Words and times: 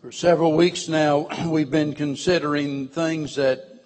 For 0.00 0.12
several 0.12 0.56
weeks 0.56 0.88
now, 0.88 1.28
we've 1.46 1.70
been 1.70 1.92
considering 1.92 2.88
things 2.88 3.36
that, 3.36 3.84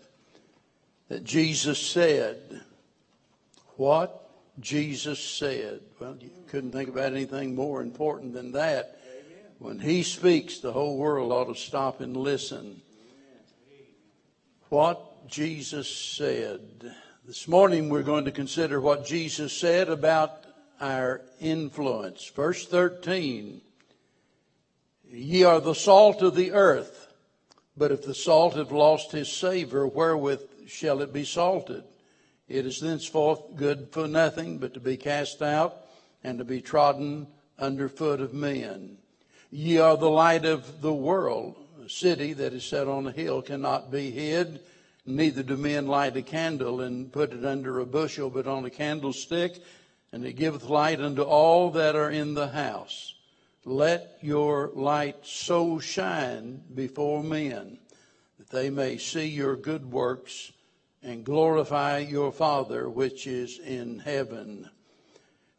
that 1.08 1.24
Jesus 1.24 1.84
said. 1.84 2.62
What 3.76 4.30
Jesus 4.60 5.18
said. 5.18 5.80
Well, 5.98 6.16
you 6.20 6.30
couldn't 6.46 6.70
think 6.70 6.88
about 6.88 7.12
anything 7.12 7.56
more 7.56 7.82
important 7.82 8.32
than 8.32 8.52
that. 8.52 9.00
When 9.58 9.80
he 9.80 10.04
speaks, 10.04 10.60
the 10.60 10.70
whole 10.70 10.96
world 10.98 11.32
ought 11.32 11.52
to 11.52 11.60
stop 11.60 12.00
and 12.00 12.16
listen. 12.16 12.80
What 14.68 15.26
Jesus 15.26 15.88
said. 15.88 16.94
This 17.26 17.48
morning 17.48 17.88
we're 17.88 18.04
going 18.04 18.26
to 18.26 18.30
consider 18.30 18.80
what 18.80 19.04
Jesus 19.04 19.52
said 19.52 19.88
about 19.88 20.44
our 20.80 21.22
influence. 21.40 22.24
Verse 22.28 22.66
13. 22.66 23.62
Ye 25.16 25.44
are 25.44 25.60
the 25.60 25.76
salt 25.76 26.22
of 26.22 26.34
the 26.34 26.50
earth, 26.50 27.06
but 27.76 27.92
if 27.92 28.02
the 28.02 28.14
salt 28.14 28.54
have 28.54 28.72
lost 28.72 29.12
his 29.12 29.30
savor, 29.30 29.86
wherewith 29.86 30.42
shall 30.66 31.00
it 31.02 31.12
be 31.12 31.24
salted? 31.24 31.84
It 32.48 32.66
is 32.66 32.80
thenceforth 32.80 33.54
good 33.54 33.90
for 33.92 34.08
nothing 34.08 34.58
but 34.58 34.74
to 34.74 34.80
be 34.80 34.96
cast 34.96 35.40
out 35.40 35.86
and 36.24 36.38
to 36.38 36.44
be 36.44 36.60
trodden 36.60 37.28
under 37.60 37.88
foot 37.88 38.20
of 38.20 38.34
men. 38.34 38.98
Ye 39.52 39.78
are 39.78 39.96
the 39.96 40.10
light 40.10 40.44
of 40.44 40.80
the 40.80 40.92
world. 40.92 41.54
A 41.84 41.88
city 41.88 42.32
that 42.32 42.52
is 42.52 42.64
set 42.64 42.88
on 42.88 43.06
a 43.06 43.12
hill 43.12 43.40
cannot 43.40 43.92
be 43.92 44.10
hid. 44.10 44.60
Neither 45.06 45.44
do 45.44 45.56
men 45.56 45.86
light 45.86 46.16
a 46.16 46.22
candle 46.22 46.80
and 46.80 47.12
put 47.12 47.32
it 47.32 47.44
under 47.44 47.78
a 47.78 47.86
bushel, 47.86 48.30
but 48.30 48.48
on 48.48 48.64
a 48.64 48.70
candlestick, 48.70 49.62
and 50.10 50.24
it 50.24 50.32
giveth 50.32 50.64
light 50.64 51.00
unto 51.00 51.22
all 51.22 51.70
that 51.70 51.94
are 51.94 52.10
in 52.10 52.34
the 52.34 52.48
house. 52.48 53.14
Let 53.66 54.18
your 54.20 54.70
light 54.74 55.18
so 55.22 55.78
shine 55.78 56.62
before 56.74 57.22
men 57.22 57.78
that 58.38 58.50
they 58.50 58.68
may 58.68 58.98
see 58.98 59.26
your 59.26 59.56
good 59.56 59.90
works 59.90 60.52
and 61.02 61.24
glorify 61.24 61.98
your 61.98 62.30
Father 62.30 62.90
which 62.90 63.26
is 63.26 63.58
in 63.58 64.00
heaven. 64.00 64.68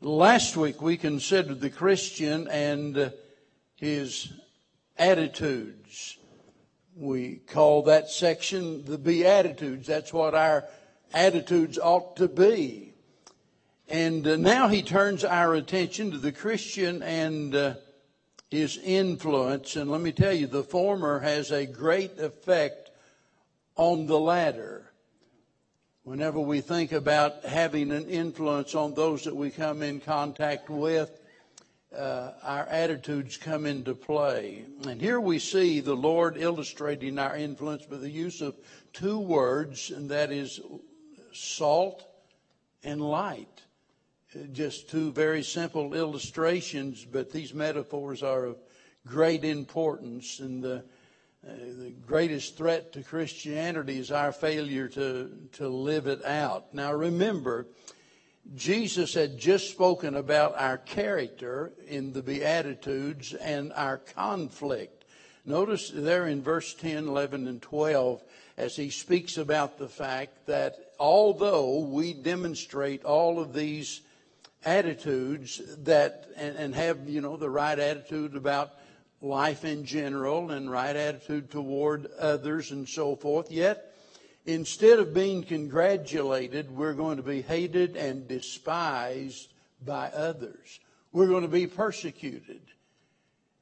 Last 0.01 0.55
week 0.55 0.83
we 0.83 0.97
considered 0.97 1.59
the 1.59 1.71
Christian 1.71 2.47
and 2.47 3.11
his 3.75 4.31
attitudes. 4.99 6.17
We 6.95 7.37
call 7.37 7.83
that 7.83 8.11
section 8.11 8.85
the 8.85 8.99
Beatitudes. 8.99 9.87
That's 9.87 10.13
what 10.13 10.35
our 10.35 10.65
attitudes 11.11 11.79
ought 11.79 12.17
to 12.17 12.27
be. 12.27 12.93
And 13.87 14.27
uh, 14.27 14.35
now 14.35 14.67
he 14.67 14.83
turns 14.83 15.23
our 15.23 15.55
attention 15.55 16.11
to 16.11 16.17
the 16.17 16.31
Christian 16.31 17.01
and 17.01 17.77
his 18.49 18.77
influence. 18.77 19.75
And 19.75 19.89
let 19.89 20.01
me 20.01 20.11
tell 20.11 20.33
you, 20.33 20.47
the 20.47 20.63
former 20.63 21.19
has 21.19 21.51
a 21.51 21.65
great 21.65 22.19
effect 22.19 22.91
on 23.75 24.05
the 24.05 24.19
latter. 24.19 24.91
Whenever 26.03 26.39
we 26.39 26.61
think 26.61 26.91
about 26.91 27.43
having 27.43 27.91
an 27.91 28.07
influence 28.07 28.75
on 28.75 28.93
those 28.93 29.23
that 29.23 29.35
we 29.35 29.49
come 29.49 29.81
in 29.81 29.99
contact 29.99 30.69
with, 30.69 31.19
uh, 31.95 32.31
our 32.43 32.65
attitudes 32.67 33.37
come 33.37 33.65
into 33.65 33.95
play. 33.95 34.65
And 34.85 35.01
here 35.01 35.19
we 35.19 35.39
see 35.39 35.79
the 35.79 35.95
Lord 35.95 36.35
illustrating 36.37 37.17
our 37.17 37.35
influence 37.35 37.85
by 37.85 37.97
the 37.97 38.09
use 38.09 38.41
of 38.41 38.55
two 38.93 39.17
words, 39.17 39.89
and 39.89 40.09
that 40.09 40.31
is 40.31 40.59
salt 41.31 42.05
and 42.83 43.01
light 43.01 43.64
just 44.51 44.89
two 44.89 45.11
very 45.11 45.43
simple 45.43 45.93
illustrations, 45.93 47.05
but 47.05 47.31
these 47.31 47.53
metaphors 47.53 48.23
are 48.23 48.45
of 48.45 48.57
great 49.07 49.43
importance. 49.43 50.39
And 50.39 50.63
the, 50.63 50.83
uh, 51.47 51.53
the 51.79 51.93
greatest 52.05 52.57
threat 52.57 52.93
to 52.93 53.03
Christianity 53.03 53.99
is 53.99 54.11
our 54.11 54.31
failure 54.31 54.87
to, 54.89 55.31
to 55.53 55.67
live 55.67 56.07
it 56.07 56.25
out. 56.25 56.73
Now 56.73 56.93
remember, 56.93 57.67
Jesus 58.53 59.13
had 59.13 59.37
just 59.37 59.71
spoken 59.71 60.15
about 60.15 60.59
our 60.59 60.77
character 60.77 61.73
in 61.87 62.13
the 62.13 62.21
Beatitudes 62.21 63.33
and 63.33 63.73
our 63.73 63.97
conflict. 63.97 65.05
Notice 65.45 65.91
there 65.93 66.27
in 66.27 66.41
verse 66.41 66.73
10, 66.73 67.07
11, 67.07 67.47
and 67.47 67.61
12, 67.61 68.23
as 68.57 68.75
he 68.75 68.89
speaks 68.89 69.37
about 69.37 69.77
the 69.77 69.87
fact 69.87 70.45
that 70.47 70.93
although 70.99 71.79
we 71.79 72.13
demonstrate 72.13 73.03
all 73.03 73.39
of 73.39 73.53
these 73.53 74.01
attitudes 74.65 75.61
that 75.83 76.27
and, 76.35 76.57
and 76.57 76.75
have 76.75 77.07
you 77.07 77.21
know 77.21 77.37
the 77.37 77.49
right 77.49 77.77
attitude 77.77 78.35
about 78.35 78.73
life 79.21 79.63
in 79.63 79.85
general 79.85 80.51
and 80.51 80.69
right 80.69 80.95
attitude 80.95 81.49
toward 81.51 82.07
others 82.19 82.71
and 82.71 82.89
so 82.89 83.15
forth. 83.15 83.51
Yet 83.51 83.93
instead 84.45 84.99
of 84.99 85.13
being 85.13 85.43
congratulated 85.43 86.75
we're 86.75 86.93
going 86.93 87.17
to 87.17 87.23
be 87.23 87.41
hated 87.41 87.95
and 87.95 88.27
despised 88.27 89.53
by 89.83 90.09
others. 90.09 90.79
We're 91.11 91.27
going 91.27 91.43
to 91.43 91.47
be 91.47 91.67
persecuted. 91.67 92.61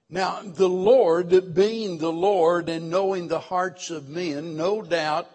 Now 0.10 0.42
the 0.42 0.70
lord 0.70 1.54
being 1.54 1.98
the 1.98 2.12
lord 2.12 2.70
and 2.70 2.90
knowing 2.90 3.28
the 3.28 3.40
hearts 3.40 3.90
of 3.90 4.08
men 4.08 4.56
no 4.56 4.82
doubt 4.82 5.30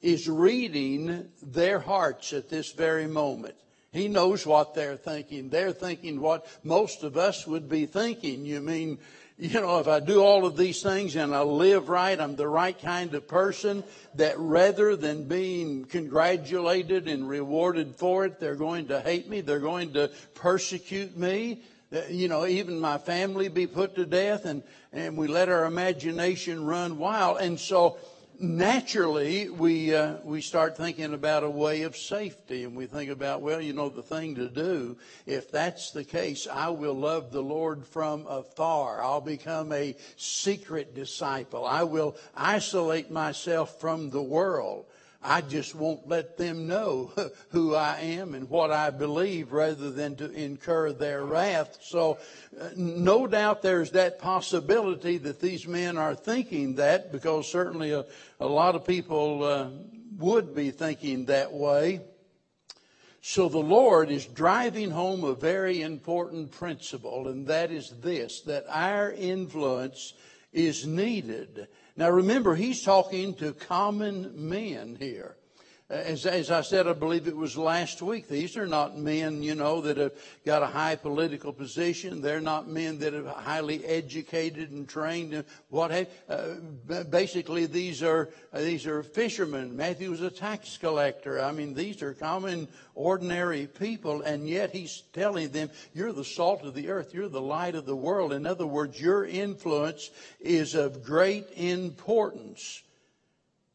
is 0.00 0.26
reading 0.30 1.28
their 1.42 1.78
hearts 1.78 2.32
at 2.32 2.48
this 2.48 2.72
very 2.72 3.06
moment 3.06 3.54
he 3.92 4.08
knows 4.08 4.46
what 4.46 4.74
they're 4.74 4.96
thinking. 4.96 5.48
They're 5.48 5.72
thinking 5.72 6.20
what 6.20 6.46
most 6.62 7.02
of 7.02 7.16
us 7.16 7.46
would 7.46 7.68
be 7.68 7.86
thinking. 7.86 8.44
You 8.44 8.60
mean, 8.60 8.98
you 9.36 9.60
know, 9.60 9.80
if 9.80 9.88
I 9.88 10.00
do 10.00 10.22
all 10.22 10.44
of 10.46 10.56
these 10.56 10.82
things 10.82 11.16
and 11.16 11.34
I 11.34 11.42
live 11.42 11.88
right, 11.88 12.20
I'm 12.20 12.36
the 12.36 12.46
right 12.46 12.78
kind 12.78 13.14
of 13.14 13.26
person, 13.26 13.82
that 14.14 14.38
rather 14.38 14.96
than 14.96 15.24
being 15.24 15.86
congratulated 15.86 17.08
and 17.08 17.28
rewarded 17.28 17.96
for 17.96 18.26
it, 18.26 18.38
they're 18.38 18.54
going 18.54 18.88
to 18.88 19.00
hate 19.00 19.28
me, 19.28 19.40
they're 19.40 19.58
going 19.58 19.94
to 19.94 20.10
persecute 20.34 21.16
me. 21.16 21.62
You 22.08 22.28
know, 22.28 22.46
even 22.46 22.78
my 22.78 22.98
family 22.98 23.48
be 23.48 23.66
put 23.66 23.96
to 23.96 24.06
death, 24.06 24.44
and, 24.44 24.62
and 24.92 25.16
we 25.16 25.26
let 25.26 25.48
our 25.48 25.64
imagination 25.64 26.64
run 26.64 26.98
wild. 26.98 27.38
And 27.38 27.58
so 27.58 27.98
naturally 28.40 29.50
we 29.50 29.94
uh, 29.94 30.14
we 30.24 30.40
start 30.40 30.74
thinking 30.74 31.12
about 31.12 31.44
a 31.44 31.50
way 31.50 31.82
of 31.82 31.94
safety 31.94 32.64
and 32.64 32.74
we 32.74 32.86
think 32.86 33.10
about 33.10 33.42
well 33.42 33.60
you 33.60 33.74
know 33.74 33.90
the 33.90 34.02
thing 34.02 34.34
to 34.34 34.48
do. 34.48 34.96
If 35.26 35.50
that's 35.50 35.90
the 35.90 36.04
case 36.04 36.48
i 36.50 36.70
will 36.70 36.94
love 36.94 37.32
the 37.32 37.42
lord 37.42 37.86
from 37.86 38.26
afar. 38.26 39.02
I'll 39.02 39.20
become 39.20 39.72
a 39.72 39.94
secret 40.16 40.94
disciple. 40.94 41.66
I 41.66 41.82
will 41.82 42.16
isolate 42.34 43.10
myself 43.10 43.78
from 43.78 44.08
the 44.08 44.22
world 44.22 44.86
I 45.22 45.42
just 45.42 45.74
won't 45.74 46.08
let 46.08 46.38
them 46.38 46.66
know 46.66 47.12
who 47.50 47.74
I 47.74 47.98
am 48.00 48.34
and 48.34 48.48
what 48.48 48.70
I 48.70 48.90
believe 48.90 49.52
rather 49.52 49.90
than 49.90 50.16
to 50.16 50.30
incur 50.30 50.92
their 50.92 51.24
wrath. 51.24 51.78
So, 51.82 52.18
uh, 52.58 52.70
no 52.76 53.26
doubt 53.26 53.60
there's 53.60 53.90
that 53.90 54.18
possibility 54.18 55.18
that 55.18 55.40
these 55.40 55.66
men 55.66 55.98
are 55.98 56.14
thinking 56.14 56.76
that 56.76 57.12
because 57.12 57.50
certainly 57.50 57.92
a, 57.92 58.06
a 58.40 58.46
lot 58.46 58.74
of 58.74 58.86
people 58.86 59.44
uh, 59.44 59.68
would 60.18 60.54
be 60.54 60.70
thinking 60.70 61.26
that 61.26 61.52
way. 61.52 62.00
So 63.22 63.50
the 63.50 63.58
Lord 63.58 64.10
is 64.10 64.24
driving 64.24 64.90
home 64.90 65.24
a 65.24 65.34
very 65.34 65.82
important 65.82 66.52
principle, 66.52 67.28
and 67.28 67.46
that 67.48 67.70
is 67.70 67.90
this 68.00 68.40
that 68.42 68.64
our 68.68 69.12
influence 69.12 70.14
is 70.52 70.86
needed. 70.86 71.68
Now 72.00 72.08
remember, 72.08 72.54
he's 72.54 72.82
talking 72.82 73.34
to 73.34 73.52
common 73.52 74.32
men 74.34 74.96
here. 74.98 75.36
As, 75.90 76.24
as 76.24 76.52
I 76.52 76.60
said, 76.60 76.86
I 76.86 76.92
believe 76.92 77.26
it 77.26 77.36
was 77.36 77.58
last 77.58 78.00
week. 78.00 78.28
These 78.28 78.56
are 78.56 78.66
not 78.66 78.96
men, 78.96 79.42
you 79.42 79.56
know, 79.56 79.80
that 79.80 79.96
have 79.96 80.12
got 80.46 80.62
a 80.62 80.66
high 80.66 80.94
political 80.94 81.52
position. 81.52 82.22
They're 82.22 82.40
not 82.40 82.68
men 82.68 83.00
that 83.00 83.12
are 83.12 83.26
highly 83.26 83.84
educated 83.84 84.70
and 84.70 84.88
trained. 84.88 85.34
And 85.34 85.44
what 85.68 85.90
have, 85.90 86.06
uh, 86.28 87.02
basically, 87.10 87.66
these 87.66 88.04
are 88.04 88.30
uh, 88.52 88.60
these 88.60 88.86
are 88.86 89.02
fishermen. 89.02 89.76
Matthew 89.76 90.10
was 90.10 90.20
a 90.20 90.30
tax 90.30 90.76
collector. 90.76 91.42
I 91.42 91.50
mean, 91.50 91.74
these 91.74 92.02
are 92.02 92.14
common, 92.14 92.68
ordinary 92.94 93.66
people, 93.66 94.22
and 94.22 94.48
yet 94.48 94.70
he's 94.70 95.02
telling 95.12 95.50
them, 95.50 95.70
"You're 95.92 96.12
the 96.12 96.24
salt 96.24 96.62
of 96.62 96.74
the 96.74 96.88
earth. 96.88 97.12
You're 97.12 97.28
the 97.28 97.40
light 97.40 97.74
of 97.74 97.84
the 97.84 97.96
world." 97.96 98.32
In 98.32 98.46
other 98.46 98.66
words, 98.66 99.00
your 99.00 99.24
influence 99.24 100.10
is 100.38 100.76
of 100.76 101.02
great 101.02 101.48
importance. 101.56 102.84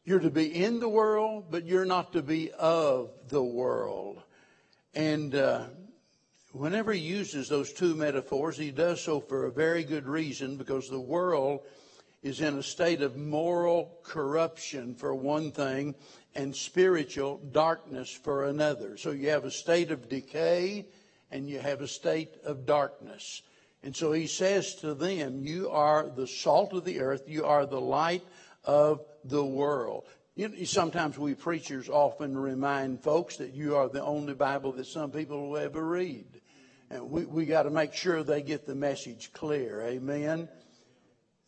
You're 0.06 0.20
to 0.20 0.30
be 0.30 0.62
in 0.62 0.78
the 0.78 0.88
world, 0.88 1.46
but 1.50 1.66
you're 1.66 1.84
not 1.84 2.12
to 2.12 2.22
be 2.22 2.52
of 2.52 3.10
the 3.28 3.42
world. 3.42 4.22
And 4.94 5.34
uh, 5.34 5.64
whenever 6.52 6.92
he 6.92 7.00
uses 7.00 7.48
those 7.48 7.72
two 7.72 7.96
metaphors, 7.96 8.56
he 8.56 8.70
does 8.70 9.00
so 9.00 9.18
for 9.18 9.46
a 9.46 9.50
very 9.50 9.82
good 9.82 10.06
reason 10.06 10.58
because 10.58 10.88
the 10.88 11.00
world 11.00 11.62
is 12.22 12.40
in 12.40 12.56
a 12.56 12.62
state 12.62 13.02
of 13.02 13.16
moral 13.16 13.98
corruption, 14.04 14.94
for 14.94 15.12
one 15.12 15.50
thing, 15.50 15.96
and 16.36 16.54
spiritual 16.54 17.38
darkness 17.50 18.08
for 18.08 18.44
another. 18.44 18.96
So 18.96 19.10
you 19.10 19.30
have 19.30 19.44
a 19.44 19.50
state 19.50 19.90
of 19.90 20.08
decay 20.08 20.86
and 21.32 21.50
you 21.50 21.58
have 21.58 21.80
a 21.80 21.88
state 21.88 22.36
of 22.44 22.64
darkness. 22.64 23.42
And 23.82 23.94
so 23.94 24.12
he 24.12 24.28
says 24.28 24.76
to 24.76 24.94
them, 24.94 25.44
You 25.44 25.68
are 25.70 26.08
the 26.08 26.28
salt 26.28 26.74
of 26.74 26.84
the 26.84 27.00
earth, 27.00 27.24
you 27.26 27.44
are 27.44 27.66
the 27.66 27.80
light 27.80 28.22
of 28.66 29.00
the 29.24 29.44
world. 29.44 30.04
You 30.34 30.48
know, 30.48 30.64
sometimes 30.64 31.16
we 31.16 31.34
preachers 31.34 31.88
often 31.88 32.36
remind 32.36 33.02
folks 33.02 33.38
that 33.38 33.54
you 33.54 33.76
are 33.76 33.88
the 33.88 34.02
only 34.02 34.34
Bible 34.34 34.72
that 34.72 34.86
some 34.86 35.10
people 35.10 35.48
will 35.48 35.56
ever 35.56 35.82
read. 35.82 36.26
And 36.90 37.10
we, 37.10 37.24
we 37.24 37.46
got 37.46 37.62
to 37.62 37.70
make 37.70 37.94
sure 37.94 38.22
they 38.22 38.42
get 38.42 38.66
the 38.66 38.74
message 38.74 39.32
clear. 39.32 39.80
Amen. 39.82 40.48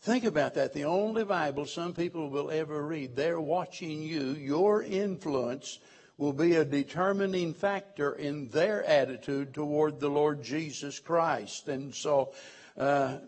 Think 0.01 0.25
about 0.25 0.55
that. 0.55 0.73
The 0.73 0.85
only 0.85 1.25
Bible 1.25 1.67
some 1.67 1.93
people 1.93 2.31
will 2.31 2.51
ever 2.51 2.83
read. 2.85 3.15
They're 3.15 3.41
watching 3.41 4.01
you. 4.01 4.31
Your 4.31 4.83
influence 4.83 5.81
will 6.17 6.33
be 6.33 6.57
a 6.57 6.65
determining 6.65 7.53
factor 7.55 8.13
in 8.13 8.49
their 8.49 8.85
attitude 8.85 9.55
toward 9.55 10.01
the 10.01 10.09
Lord 10.09 10.43
Jesus 10.43 10.99
Christ. 10.99 11.69
And 11.69 11.95
so 11.95 12.33
uh, 12.79 13.19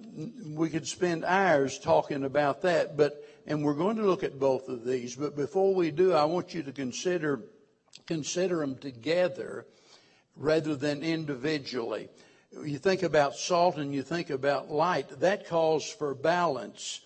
we 0.47 0.71
could 0.71 0.87
spend 0.87 1.25
hours 1.25 1.79
talking 1.79 2.25
about 2.25 2.63
that, 2.63 2.97
but 2.97 3.25
and 3.47 3.65
we're 3.65 3.75
going 3.75 3.97
to 3.97 4.07
look 4.07 4.23
at 4.23 4.39
both 4.39 4.69
of 4.69 4.85
these. 4.85 5.17
But 5.17 5.35
before 5.35 5.75
we 5.75 5.91
do, 5.91 6.13
I 6.13 6.25
want 6.25 6.55
you 6.55 6.63
to 6.63 6.73
consider 6.73 7.43
consider 8.07 8.59
them 8.59 8.77
together 8.77 9.67
rather 10.37 10.77
than 10.77 11.03
individually. 11.03 12.09
You 12.65 12.79
think 12.79 13.03
about 13.03 13.35
salt 13.35 13.77
and 13.77 13.95
you 13.95 14.03
think 14.03 14.31
about 14.31 14.71
light. 14.71 15.21
That 15.21 15.47
calls 15.47 15.89
for 15.89 16.15
balance 16.15 17.01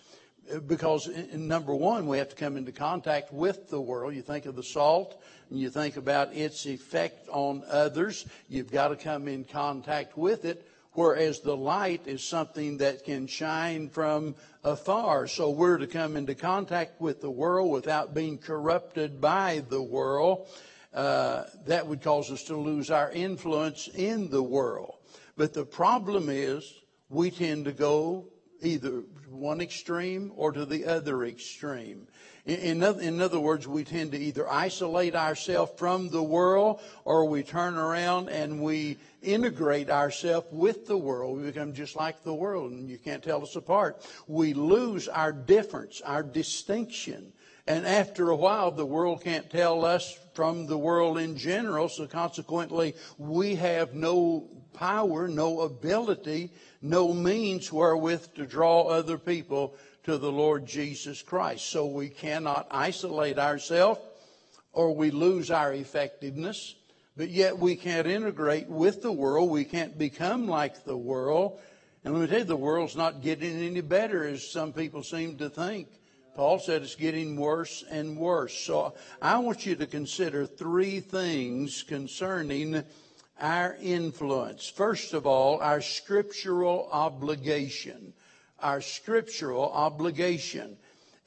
because 0.67 1.07
in, 1.07 1.47
number 1.47 1.73
one, 1.73 2.07
we 2.07 2.17
have 2.19 2.29
to 2.29 2.35
come 2.35 2.57
into 2.57 2.71
contact 2.71 3.33
with 3.33 3.69
the 3.69 3.81
world. 3.81 4.13
You 4.13 4.21
think 4.21 4.45
of 4.45 4.55
the 4.55 4.63
salt 4.63 5.21
and 5.49 5.59
you 5.59 5.69
think 5.69 5.97
about 5.97 6.33
its 6.33 6.65
effect 6.65 7.27
on 7.29 7.63
others. 7.69 8.25
You've 8.49 8.71
got 8.71 8.89
to 8.89 8.95
come 8.95 9.27
in 9.27 9.43
contact 9.43 10.17
with 10.17 10.45
it. 10.45 10.67
Whereas 10.95 11.41
the 11.41 11.55
light 11.55 12.07
is 12.07 12.23
something 12.23 12.77
that 12.77 13.03
can 13.03 13.27
shine 13.27 13.89
from 13.89 14.35
afar. 14.63 15.27
So 15.27 15.49
we're 15.49 15.77
to 15.77 15.87
come 15.87 16.15
into 16.15 16.35
contact 16.35 16.99
with 16.99 17.21
the 17.21 17.29
world 17.29 17.69
without 17.71 18.13
being 18.13 18.37
corrupted 18.37 19.21
by 19.21 19.63
the 19.69 19.81
world. 19.81 20.47
Uh, 20.93 21.43
that 21.65 21.85
would 21.85 22.01
cause 22.01 22.31
us 22.31 22.43
to 22.43 22.55
lose 22.55 22.89
our 22.89 23.11
influence 23.11 23.89
in 23.89 24.29
the 24.29 24.41
world. 24.41 24.95
But 25.35 25.53
the 25.53 25.65
problem 25.65 26.29
is 26.29 26.73
we 27.09 27.29
tend 27.29 27.65
to 27.65 27.73
go 27.73 28.29
either 28.61 29.03
one 29.29 29.59
extreme 29.59 30.31
or 30.35 30.53
to 30.53 30.65
the 30.65 30.85
other 30.85 31.25
extreme. 31.25 32.07
In, 32.45 32.83
other, 32.83 33.01
in 33.01 33.21
other 33.21 33.39
words, 33.39 33.67
we 33.67 33.83
tend 33.83 34.11
to 34.11 34.19
either 34.19 34.47
isolate 34.47 35.15
ourselves 35.15 35.71
from 35.77 36.09
the 36.09 36.21
world 36.21 36.79
or 37.03 37.25
we 37.25 37.41
turn 37.41 37.75
around 37.75 38.29
and 38.29 38.61
we 38.61 38.97
integrate 39.23 39.89
ourselves 39.89 40.45
with 40.51 40.85
the 40.85 40.97
world. 40.97 41.37
We 41.37 41.45
become 41.45 41.73
just 41.73 41.95
like 41.95 42.23
the 42.23 42.35
world 42.35 42.71
and 42.71 42.87
you 42.87 42.99
can't 42.99 43.23
tell 43.23 43.41
us 43.41 43.55
apart. 43.55 44.05
We 44.27 44.53
lose 44.53 45.07
our 45.07 45.31
difference, 45.31 46.01
our 46.01 46.21
distinction. 46.21 47.33
And 47.65 47.87
after 47.87 48.29
a 48.29 48.35
while, 48.35 48.69
the 48.69 48.85
world 48.85 49.23
can't 49.23 49.49
tell 49.49 49.83
us 49.83 50.15
from 50.35 50.67
the 50.67 50.77
world 50.77 51.17
in 51.17 51.37
general, 51.37 51.89
so 51.89 52.05
consequently, 52.05 52.93
we 53.17 53.55
have 53.55 53.95
no 53.95 54.47
power, 54.73 55.27
no 55.27 55.61
ability, 55.61 56.51
no 56.83 57.11
means 57.11 57.73
wherewith 57.73 58.35
to 58.35 58.45
draw 58.45 58.83
other 58.83 59.17
people 59.17 59.75
to 60.05 60.17
the 60.17 60.31
Lord 60.31 60.65
Jesus 60.65 61.21
Christ. 61.21 61.65
So 61.65 61.85
we 61.87 62.09
cannot 62.09 62.67
isolate 62.69 63.39
ourselves 63.39 63.99
or 64.71 64.95
we 64.95 65.09
lose 65.09 65.49
our 65.49 65.73
effectiveness, 65.73 66.75
but 67.17 67.29
yet 67.29 67.57
we 67.57 67.75
can't 67.75 68.05
integrate 68.05 68.67
with 68.67 69.01
the 69.01 69.11
world. 69.11 69.49
We 69.49 69.65
can't 69.65 69.97
become 69.97 70.47
like 70.47 70.83
the 70.83 70.97
world. 70.97 71.59
And 72.03 72.13
let 72.13 72.21
me 72.21 72.27
tell 72.27 72.39
you, 72.39 72.45
the 72.45 72.55
world's 72.55 72.95
not 72.95 73.23
getting 73.23 73.57
any 73.57 73.81
better 73.81 74.23
as 74.23 74.47
some 74.47 74.73
people 74.73 75.01
seem 75.01 75.37
to 75.37 75.49
think. 75.49 75.87
Paul 76.35 76.59
said 76.59 76.83
it's 76.83 76.95
getting 76.95 77.35
worse 77.35 77.83
and 77.89 78.17
worse. 78.17 78.53
So 78.53 78.93
I 79.21 79.39
want 79.39 79.65
you 79.65 79.75
to 79.77 79.87
consider 79.87 80.45
three 80.45 80.99
things 80.99 81.81
concerning 81.81 82.83
our 83.39 83.75
influence. 83.81 84.67
First 84.67 85.13
of 85.13 85.25
all, 85.25 85.59
our 85.61 85.81
scriptural 85.81 86.89
obligation. 86.91 88.13
Our 88.65 88.81
scriptural 88.81 89.71
obligation. 89.71 90.77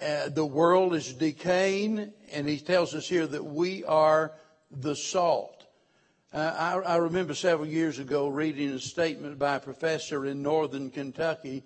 Uh, 0.04 0.28
the 0.28 0.44
world 0.44 0.92
is 0.92 1.12
decaying, 1.12 2.12
and 2.32 2.48
he 2.48 2.58
tells 2.58 2.96
us 2.96 3.08
here 3.08 3.28
that 3.28 3.44
we 3.44 3.84
are 3.84 4.32
the 4.72 4.96
salt. 4.96 5.64
Uh, 6.34 6.80
I, 6.84 6.94
I 6.94 6.96
remember 6.96 7.34
several 7.34 7.68
years 7.68 8.00
ago 8.00 8.26
reading 8.26 8.70
a 8.70 8.80
statement 8.80 9.38
by 9.38 9.54
a 9.54 9.60
professor 9.60 10.26
in 10.26 10.42
northern 10.42 10.90
Kentucky 10.90 11.62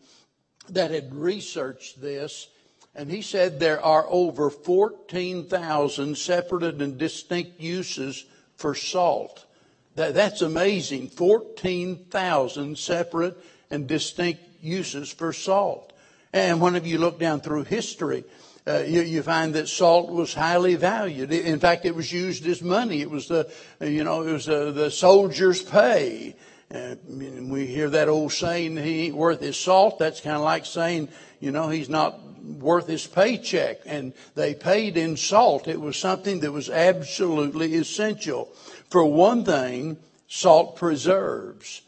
that 0.69 0.91
had 0.91 1.15
researched 1.15 2.03
this, 2.03 2.49
and 2.95 3.11
he 3.11 3.23
said 3.23 3.59
there 3.59 3.83
are 3.83 4.05
over 4.11 4.51
14,000 4.51 6.19
separate 6.19 6.83
and 6.83 6.99
distinct 6.99 7.59
uses 7.59 8.27
for 8.57 8.75
salt. 8.75 9.47
That, 9.95 10.13
that's 10.13 10.43
amazing. 10.43 11.09
14,000 11.09 12.77
separate 12.77 13.43
and 13.71 13.87
distinct 13.87 14.52
uses 14.63 15.13
for 15.13 15.33
salt. 15.33 15.93
And 16.33 16.61
whenever 16.61 16.87
you 16.87 16.99
look 16.99 17.19
down 17.19 17.41
through 17.41 17.65
history, 17.65 18.25
uh, 18.67 18.85
you, 18.87 19.03
you, 19.03 19.23
find 19.23 19.55
that 19.55 19.69
salt 19.69 20.11
was 20.11 20.33
highly 20.33 20.77
valued. 20.77 21.33
In 21.33 21.59
fact, 21.59 21.85
it 21.85 21.97
was 21.97 22.13
used 22.13 22.47
as 22.47 22.63
money. 22.63 23.01
It 23.01 23.11
was 23.11 23.27
the, 23.27 23.53
you 23.81 24.05
know, 24.05 24.23
it 24.23 24.33
was 24.33 24.47
the, 24.47 24.71
the 24.71 24.91
soldier's 24.91 25.61
pay. 25.61 26.37
Uh, 26.73 26.95
we 27.07 27.67
hear 27.67 27.91
that 27.91 28.09
old 28.09 28.33
saying, 28.33 28.77
he 28.77 29.07
ain't 29.07 29.17
worth 29.17 29.41
his 29.41 29.59
salt. 29.59 29.99
That's 29.99 30.21
kind 30.21 30.37
of 30.37 30.43
like 30.43 30.65
saying, 30.65 31.09
you 31.41 31.51
know, 31.51 31.69
he's 31.69 31.89
not 31.89 32.23
worth 32.43 32.87
his 32.87 33.07
paycheck. 33.07 33.81
And 33.85 34.15
they 34.37 34.55
paid 34.55 34.97
in 34.97 35.17
salt. 35.17 35.67
It 35.67 35.81
was 35.81 35.97
something 35.97 36.41
that 36.41 36.53
was 36.53 36.71
absolutely 36.71 37.75
essential. 37.75 38.47
For 38.91 39.05
one 39.05 39.45
thing, 39.45 39.99
salt 40.29 40.77
preserves. 40.77 41.83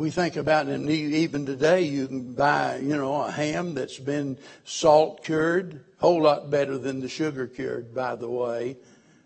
We 0.00 0.08
think 0.08 0.36
about 0.36 0.66
it, 0.66 0.76
and 0.76 0.88
even 0.88 1.44
today 1.44 1.82
you 1.82 2.08
can 2.08 2.32
buy, 2.32 2.76
you 2.76 2.96
know, 2.96 3.20
a 3.20 3.30
ham 3.30 3.74
that's 3.74 3.98
been 3.98 4.38
salt 4.64 5.22
cured, 5.22 5.74
a 5.74 6.00
whole 6.00 6.22
lot 6.22 6.48
better 6.48 6.78
than 6.78 7.00
the 7.00 7.08
sugar 7.10 7.46
cured, 7.46 7.94
by 7.94 8.14
the 8.14 8.26
way. 8.26 8.78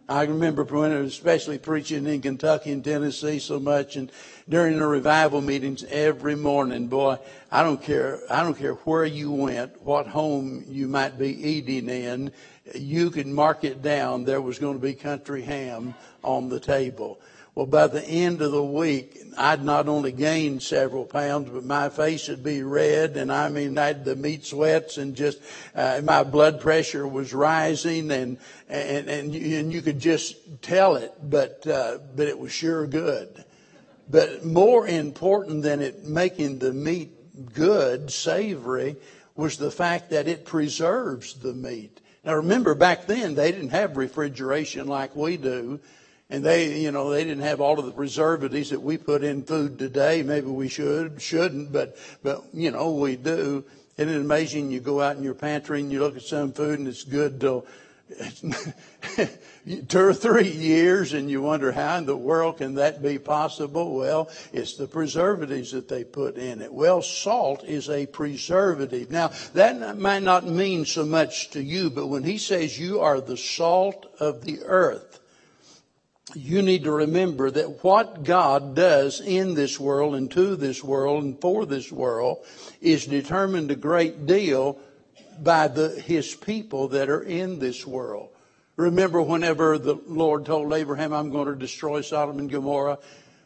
I 0.08 0.22
remember 0.24 0.64
when, 0.64 0.90
I 0.90 0.98
was 0.98 1.12
especially 1.12 1.58
preaching 1.58 2.08
in 2.08 2.22
Kentucky 2.22 2.72
and 2.72 2.82
Tennessee 2.82 3.38
so 3.38 3.60
much, 3.60 3.94
and 3.94 4.10
during 4.48 4.80
the 4.80 4.86
revival 4.88 5.40
meetings 5.40 5.84
every 5.84 6.34
morning, 6.34 6.88
boy, 6.88 7.18
I 7.52 7.62
don't 7.62 7.80
care, 7.80 8.18
I 8.28 8.42
don't 8.42 8.58
care 8.58 8.74
where 8.74 9.04
you 9.04 9.30
went, 9.30 9.80
what 9.82 10.08
home 10.08 10.64
you 10.66 10.88
might 10.88 11.16
be 11.16 11.28
eating 11.50 11.88
in, 11.88 12.32
you 12.74 13.12
could 13.12 13.28
mark 13.28 13.62
it 13.62 13.80
down. 13.80 14.24
There 14.24 14.42
was 14.42 14.58
going 14.58 14.74
to 14.74 14.82
be 14.82 14.94
country 14.94 15.42
ham 15.42 15.94
on 16.24 16.48
the 16.48 16.58
table. 16.58 17.20
Well, 17.54 17.66
by 17.66 17.86
the 17.86 18.04
end 18.04 18.42
of 18.42 18.50
the 18.50 18.64
week, 18.64 19.16
I'd 19.38 19.64
not 19.64 19.86
only 19.88 20.10
gained 20.10 20.60
several 20.60 21.04
pounds, 21.04 21.50
but 21.50 21.64
my 21.64 21.88
face 21.88 22.26
would 22.28 22.42
be 22.42 22.64
red, 22.64 23.16
and 23.16 23.30
I 23.32 23.48
mean, 23.48 23.78
I 23.78 23.86
had 23.86 24.04
the 24.04 24.16
meat 24.16 24.44
sweats, 24.44 24.98
and 24.98 25.14
just 25.14 25.38
uh, 25.74 26.00
my 26.02 26.24
blood 26.24 26.60
pressure 26.60 27.06
was 27.06 27.32
rising, 27.32 28.10
and 28.10 28.38
and 28.68 29.08
and 29.08 29.34
you, 29.34 29.58
and 29.58 29.72
you 29.72 29.82
could 29.82 30.00
just 30.00 30.62
tell 30.62 30.96
it, 30.96 31.12
but 31.22 31.64
uh, 31.66 31.98
but 32.16 32.26
it 32.26 32.36
was 32.36 32.50
sure 32.50 32.88
good. 32.88 33.44
But 34.10 34.44
more 34.44 34.88
important 34.88 35.62
than 35.62 35.80
it 35.80 36.04
making 36.04 36.58
the 36.58 36.72
meat 36.72 37.52
good, 37.54 38.10
savory, 38.10 38.96
was 39.36 39.58
the 39.58 39.70
fact 39.70 40.10
that 40.10 40.26
it 40.26 40.44
preserves 40.44 41.34
the 41.34 41.52
meat. 41.54 42.00
Now 42.24 42.34
remember, 42.34 42.74
back 42.74 43.06
then 43.06 43.36
they 43.36 43.52
didn't 43.52 43.70
have 43.70 43.96
refrigeration 43.96 44.88
like 44.88 45.14
we 45.14 45.36
do. 45.36 45.78
And 46.30 46.42
they, 46.42 46.80
you 46.80 46.90
know, 46.90 47.10
they 47.10 47.24
didn't 47.24 47.42
have 47.42 47.60
all 47.60 47.78
of 47.78 47.84
the 47.84 47.92
preservatives 47.92 48.70
that 48.70 48.80
we 48.80 48.96
put 48.96 49.22
in 49.22 49.42
food 49.42 49.78
today. 49.78 50.22
Maybe 50.22 50.46
we 50.46 50.68
should, 50.68 51.20
shouldn't, 51.20 51.72
but, 51.72 51.96
but, 52.22 52.44
you 52.52 52.70
know, 52.70 52.92
we 52.92 53.16
do. 53.16 53.64
Isn't 53.96 54.12
it 54.12 54.20
amazing? 54.20 54.70
You 54.70 54.80
go 54.80 55.00
out 55.00 55.16
in 55.16 55.22
your 55.22 55.34
pantry 55.34 55.80
and 55.80 55.92
you 55.92 56.00
look 56.00 56.16
at 56.16 56.22
some 56.22 56.52
food 56.52 56.78
and 56.78 56.88
it's 56.88 57.04
good 57.04 57.40
till 57.40 57.66
two 59.88 59.98
or 59.98 60.14
three 60.14 60.50
years 60.50 61.12
and 61.12 61.30
you 61.30 61.40
wonder 61.40 61.72
how 61.72 61.96
in 61.98 62.06
the 62.06 62.16
world 62.16 62.58
can 62.58 62.74
that 62.74 63.02
be 63.02 63.18
possible? 63.18 63.94
Well, 63.94 64.30
it's 64.52 64.76
the 64.76 64.86
preservatives 64.86 65.72
that 65.72 65.88
they 65.88 66.04
put 66.04 66.36
in 66.36 66.60
it. 66.60 66.72
Well, 66.72 67.02
salt 67.02 67.64
is 67.64 67.88
a 67.88 68.06
preservative. 68.06 69.10
Now, 69.10 69.30
that 69.52 69.98
might 69.98 70.22
not 70.22 70.46
mean 70.46 70.84
so 70.84 71.04
much 71.04 71.50
to 71.50 71.62
you, 71.62 71.90
but 71.90 72.08
when 72.08 72.24
he 72.24 72.38
says 72.38 72.78
you 72.78 73.00
are 73.00 73.20
the 73.20 73.36
salt 73.36 74.06
of 74.20 74.44
the 74.44 74.62
earth, 74.64 75.20
you 76.36 76.62
need 76.62 76.84
to 76.84 76.92
remember 76.92 77.50
that 77.50 77.84
what 77.84 78.24
God 78.24 78.74
does 78.74 79.20
in 79.20 79.54
this 79.54 79.78
world 79.78 80.14
and 80.14 80.30
to 80.32 80.56
this 80.56 80.82
world 80.82 81.24
and 81.24 81.40
for 81.40 81.66
this 81.66 81.90
world 81.90 82.44
is 82.80 83.06
determined 83.06 83.70
a 83.70 83.76
great 83.76 84.26
deal 84.26 84.78
by 85.42 85.68
the, 85.68 85.90
his 85.90 86.34
people 86.34 86.88
that 86.88 87.08
are 87.08 87.22
in 87.22 87.58
this 87.58 87.86
world. 87.86 88.30
Remember 88.76 89.22
whenever 89.22 89.78
the 89.78 89.94
Lord 90.06 90.46
told 90.46 90.72
Abraham, 90.72 91.12
I'm 91.12 91.30
going 91.30 91.46
to 91.46 91.54
destroy 91.54 92.00
Sodom 92.00 92.38
and 92.38 92.50
Gomorrah, 92.50 92.98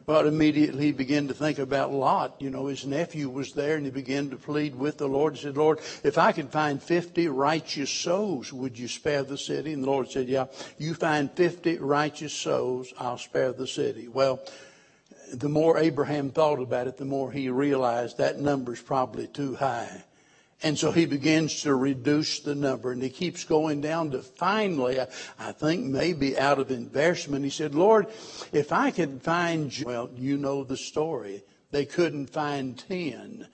Well, 0.09 0.27
immediately 0.27 0.87
he 0.87 0.93
began 0.93 1.29
to 1.29 1.35
think 1.35 1.59
about 1.59 1.93
Lot. 1.93 2.37
You 2.39 2.49
know, 2.49 2.69
his 2.69 2.87
nephew 2.87 3.29
was 3.29 3.53
there 3.53 3.77
and 3.77 3.85
he 3.85 3.93
began 3.93 4.31
to 4.31 4.37
plead 4.37 4.75
with 4.75 4.97
the 4.97 5.07
Lord. 5.07 5.37
He 5.37 5.43
said, 5.43 5.59
Lord, 5.59 5.81
if 6.03 6.17
I 6.17 6.33
could 6.33 6.49
find 6.49 6.83
50 6.83 7.29
righteous 7.29 7.91
souls, 7.91 8.51
would 8.51 8.79
you 8.79 8.89
spare 8.89 9.23
the 9.23 9.37
city? 9.37 9.75
And 9.75 9.83
the 9.83 9.91
Lord 9.91 10.11
said, 10.11 10.27
Yeah, 10.27 10.47
you 10.79 10.95
find 10.95 11.31
50 11.31 11.77
righteous 11.77 12.33
souls, 12.33 12.95
I'll 12.97 13.19
spare 13.19 13.53
the 13.53 13.67
city. 13.67 14.09
Well, 14.09 14.41
the 15.31 15.51
more 15.51 15.77
Abraham 15.77 16.31
thought 16.31 16.59
about 16.59 16.87
it, 16.87 16.97
the 16.97 17.05
more 17.05 17.31
he 17.31 17.51
realized 17.51 18.17
that 18.17 18.41
number's 18.41 18.81
probably 18.81 19.27
too 19.27 19.57
high. 19.57 20.05
And 20.63 20.77
so 20.77 20.91
he 20.91 21.07
begins 21.07 21.63
to 21.63 21.75
reduce 21.75 22.41
the 22.41 22.55
number 22.55 22.91
and 22.91 23.03
he 23.03 23.11
keeps 23.11 23.45
going 23.45 23.81
down 23.81 24.11
to 24.11 24.23
finally, 24.23 24.99
I 25.39 25.53
think 25.53 25.85
maybe 25.85 26.37
out 26.39 26.59
of 26.59 26.73
embarrassment, 26.73 27.45
he 27.45 27.51
said, 27.51 27.77
Lord, 27.77 28.09
if 28.53 28.73
I 28.73 28.91
could 28.91 29.23
find, 29.23 29.73
well, 29.85 30.11
you 30.17 30.37
know 30.37 30.65
the 30.65 30.77
story. 30.77 31.45
They 31.71 31.85
couldn't 31.85 32.31
find 32.31 32.79
10, 32.79 33.47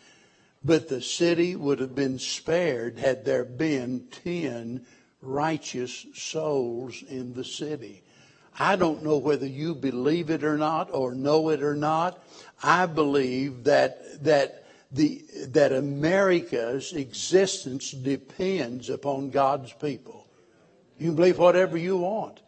but 0.65 0.89
the 0.89 1.03
city 1.03 1.57
would 1.57 1.81
have 1.81 1.95
been 1.95 2.19
spared 2.19 2.99
had 2.99 3.25
there 3.25 3.45
been 3.45 4.07
10 4.25 4.87
righteous 5.21 6.07
souls 6.15 7.03
in 7.09 7.35
the 7.35 7.45
city. 7.45 8.03
I 8.59 8.77
don't 8.77 9.03
know 9.03 9.19
whether 9.19 9.47
you 9.47 9.75
believe 9.75 10.31
it 10.31 10.45
or 10.45 10.57
not 10.57 10.91
or 10.93 11.13
know 11.13 11.49
it 11.49 11.63
or 11.63 11.75
not. 11.75 12.23
I 12.63 12.87
believe 12.87 13.65
that, 13.65 14.23
that 14.23 14.64
the, 14.95 15.23
that 15.49 15.73
America's 15.73 16.93
existence 16.93 17.91
depends 17.91 18.89
upon 18.89 19.31
God's 19.31 19.73
people. 19.73 20.27
You 20.99 21.09
can 21.09 21.17
believe 21.17 21.39
whatever 21.39 21.77
you 21.77 21.97
want. 21.97 22.41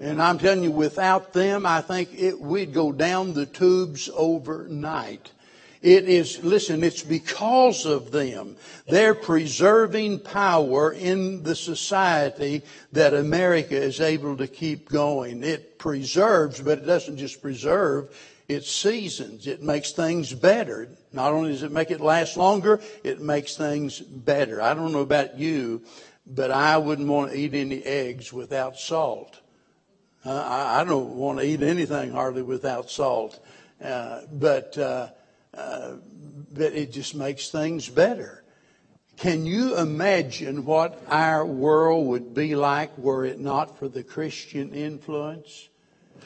And 0.00 0.20
I'm 0.20 0.38
telling 0.38 0.62
you, 0.62 0.72
without 0.72 1.32
them, 1.32 1.64
I 1.64 1.80
think 1.80 2.10
it, 2.12 2.38
we'd 2.38 2.74
go 2.74 2.92
down 2.92 3.32
the 3.32 3.46
tubes 3.46 4.10
overnight. 4.12 5.30
It 5.82 6.08
is, 6.08 6.42
listen, 6.42 6.82
it's 6.82 7.02
because 7.02 7.86
of 7.86 8.10
them. 8.10 8.56
They're 8.88 9.14
preserving 9.14 10.20
power 10.20 10.92
in 10.92 11.42
the 11.42 11.54
society 11.54 12.62
that 12.92 13.14
America 13.14 13.76
is 13.76 14.00
able 14.00 14.36
to 14.38 14.46
keep 14.46 14.88
going. 14.88 15.42
It 15.42 15.78
preserves, 15.78 16.60
but 16.60 16.78
it 16.78 16.86
doesn't 16.86 17.18
just 17.18 17.42
preserve, 17.42 18.14
it 18.48 18.64
seasons. 18.64 19.46
It 19.46 19.62
makes 19.62 19.92
things 19.92 20.32
better. 20.32 20.88
Not 21.12 21.32
only 21.32 21.50
does 21.50 21.62
it 21.62 21.72
make 21.72 21.90
it 21.90 22.00
last 22.00 22.36
longer, 22.36 22.80
it 23.02 23.20
makes 23.20 23.56
things 23.56 24.00
better. 24.00 24.62
I 24.62 24.74
don't 24.74 24.92
know 24.92 25.00
about 25.00 25.38
you, 25.38 25.82
but 26.26 26.50
I 26.50 26.78
wouldn't 26.78 27.08
want 27.08 27.32
to 27.32 27.38
eat 27.38 27.54
any 27.54 27.82
eggs 27.82 28.32
without 28.32 28.78
salt. 28.78 29.40
Uh, 30.24 30.30
I, 30.30 30.80
I, 30.80 30.84
don't 30.84 31.14
want 31.14 31.38
to 31.38 31.46
eat 31.46 31.62
anything 31.62 32.10
hardly 32.10 32.42
without 32.42 32.90
salt. 32.90 33.38
Uh, 33.82 34.22
but, 34.32 34.76
uh, 34.76 35.08
but 35.56 36.72
it 36.72 36.92
just 36.92 37.14
makes 37.14 37.48
things 37.48 37.88
better. 37.88 38.44
Can 39.16 39.46
you 39.46 39.78
imagine 39.78 40.66
what 40.66 41.02
our 41.08 41.44
world 41.44 42.06
would 42.08 42.34
be 42.34 42.54
like 42.54 42.96
were 42.98 43.24
it 43.24 43.40
not 43.40 43.78
for 43.78 43.88
the 43.88 44.02
Christian 44.02 44.74
influence? 44.74 45.68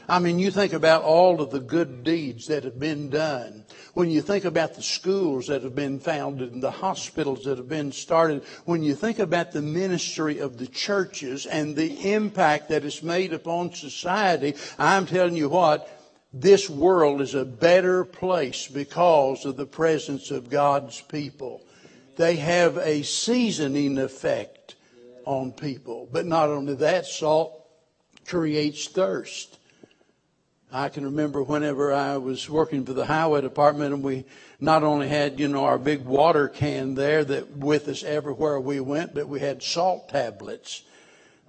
I 0.09 0.19
mean, 0.19 0.41
you 0.41 0.51
think 0.51 0.73
about 0.73 1.03
all 1.03 1.41
of 1.41 1.51
the 1.51 1.61
good 1.61 2.03
deeds 2.03 2.49
that 2.49 2.65
have 2.65 2.81
been 2.81 3.11
done. 3.11 3.65
When 3.95 4.11
you 4.11 4.21
think 4.23 4.45
about 4.45 4.75
the 4.75 4.83
schools 4.83 5.47
that 5.47 5.63
have 5.63 5.77
been 5.77 6.01
founded 6.01 6.53
and 6.53 6.61
the 6.61 6.73
hospitals 6.73 7.45
that 7.45 7.59
have 7.59 7.69
been 7.69 7.93
started, 7.93 8.43
when 8.65 8.83
you 8.83 8.97
think 8.97 9.21
about 9.21 9.53
the 9.53 9.63
ministry 9.63 10.39
of 10.39 10.59
the 10.59 10.67
churches 10.67 11.47
and 11.47 11.77
the 11.77 12.13
impact 12.13 12.71
that 12.71 12.85
it's 12.85 13.05
made 13.05 13.33
upon 13.33 13.73
society, 13.73 14.57
I'm 14.81 15.07
telling 15.07 15.37
you 15.37 15.49
what, 15.49 15.89
this 16.33 16.71
world 16.71 17.21
is 17.21 17.35
a 17.35 17.45
better 17.45 18.05
place 18.05 18.69
because 18.69 19.45
of 19.45 19.57
the 19.57 19.67
presence 19.67 20.31
of 20.31 20.51
God's 20.51 21.01
people. 21.01 21.63
They 22.17 22.37
have 22.37 22.77
a 22.79 23.03
seasoning 23.03 23.99
effect 23.99 24.77
on 25.25 25.53
people. 25.53 26.09
But 26.11 26.27
not 26.27 26.49
only 26.49 26.75
that, 26.75 27.07
salt 27.07 27.67
creates 28.27 28.87
thirst. 28.87 29.59
I 30.73 30.89
can 30.89 31.05
remember 31.05 31.43
whenever 31.43 31.93
I 31.93 32.17
was 32.19 32.49
working 32.49 32.85
for 32.85 32.93
the 32.93 33.07
highway 33.07 33.41
department 33.41 33.93
and 33.93 34.05
we 34.05 34.25
not 34.61 34.85
only 34.85 35.09
had, 35.09 35.41
you 35.41 35.49
know, 35.49 35.65
our 35.65 35.79
big 35.79 36.05
water 36.05 36.47
can 36.47 36.95
there 36.95 37.25
that 37.25 37.57
with 37.57 37.89
us 37.89 38.05
everywhere 38.05 38.61
we 38.61 38.79
went, 38.79 39.15
but 39.15 39.27
we 39.29 39.41
had 39.41 39.65
salt 39.65 40.09
tablets. 40.11 40.83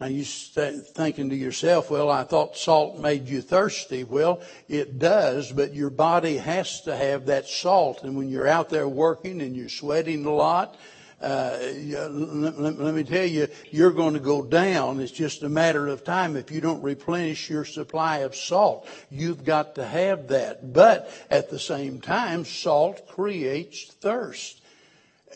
Now 0.01 0.07
you 0.07 0.23
thinking 0.23 1.29
to 1.29 1.35
yourself, 1.35 1.91
well, 1.91 2.09
I 2.09 2.23
thought 2.23 2.57
salt 2.57 2.97
made 2.97 3.29
you 3.29 3.39
thirsty. 3.39 4.03
Well, 4.03 4.41
it 4.67 4.97
does, 4.97 5.51
but 5.51 5.75
your 5.75 5.91
body 5.91 6.37
has 6.37 6.81
to 6.81 6.97
have 6.97 7.27
that 7.27 7.47
salt. 7.47 8.01
And 8.01 8.17
when 8.17 8.27
you're 8.27 8.47
out 8.47 8.69
there 8.69 8.87
working 8.87 9.43
and 9.43 9.55
you're 9.55 9.69
sweating 9.69 10.25
a 10.25 10.33
lot, 10.33 10.75
uh, 11.21 11.55
let, 11.85 12.79
let, 12.79 12.95
me 12.95 13.03
tell 13.03 13.27
you, 13.27 13.47
you're 13.69 13.91
going 13.91 14.15
to 14.15 14.19
go 14.19 14.43
down. 14.43 14.99
It's 14.99 15.11
just 15.11 15.43
a 15.43 15.49
matter 15.49 15.87
of 15.87 16.03
time 16.03 16.35
if 16.35 16.49
you 16.49 16.61
don't 16.61 16.81
replenish 16.81 17.47
your 17.47 17.63
supply 17.63 18.19
of 18.19 18.35
salt. 18.35 18.87
You've 19.11 19.43
got 19.43 19.75
to 19.75 19.85
have 19.85 20.29
that. 20.29 20.73
But 20.73 21.11
at 21.29 21.51
the 21.51 21.59
same 21.59 22.01
time, 22.01 22.43
salt 22.43 23.07
creates 23.07 23.85
thirst. 23.85 24.60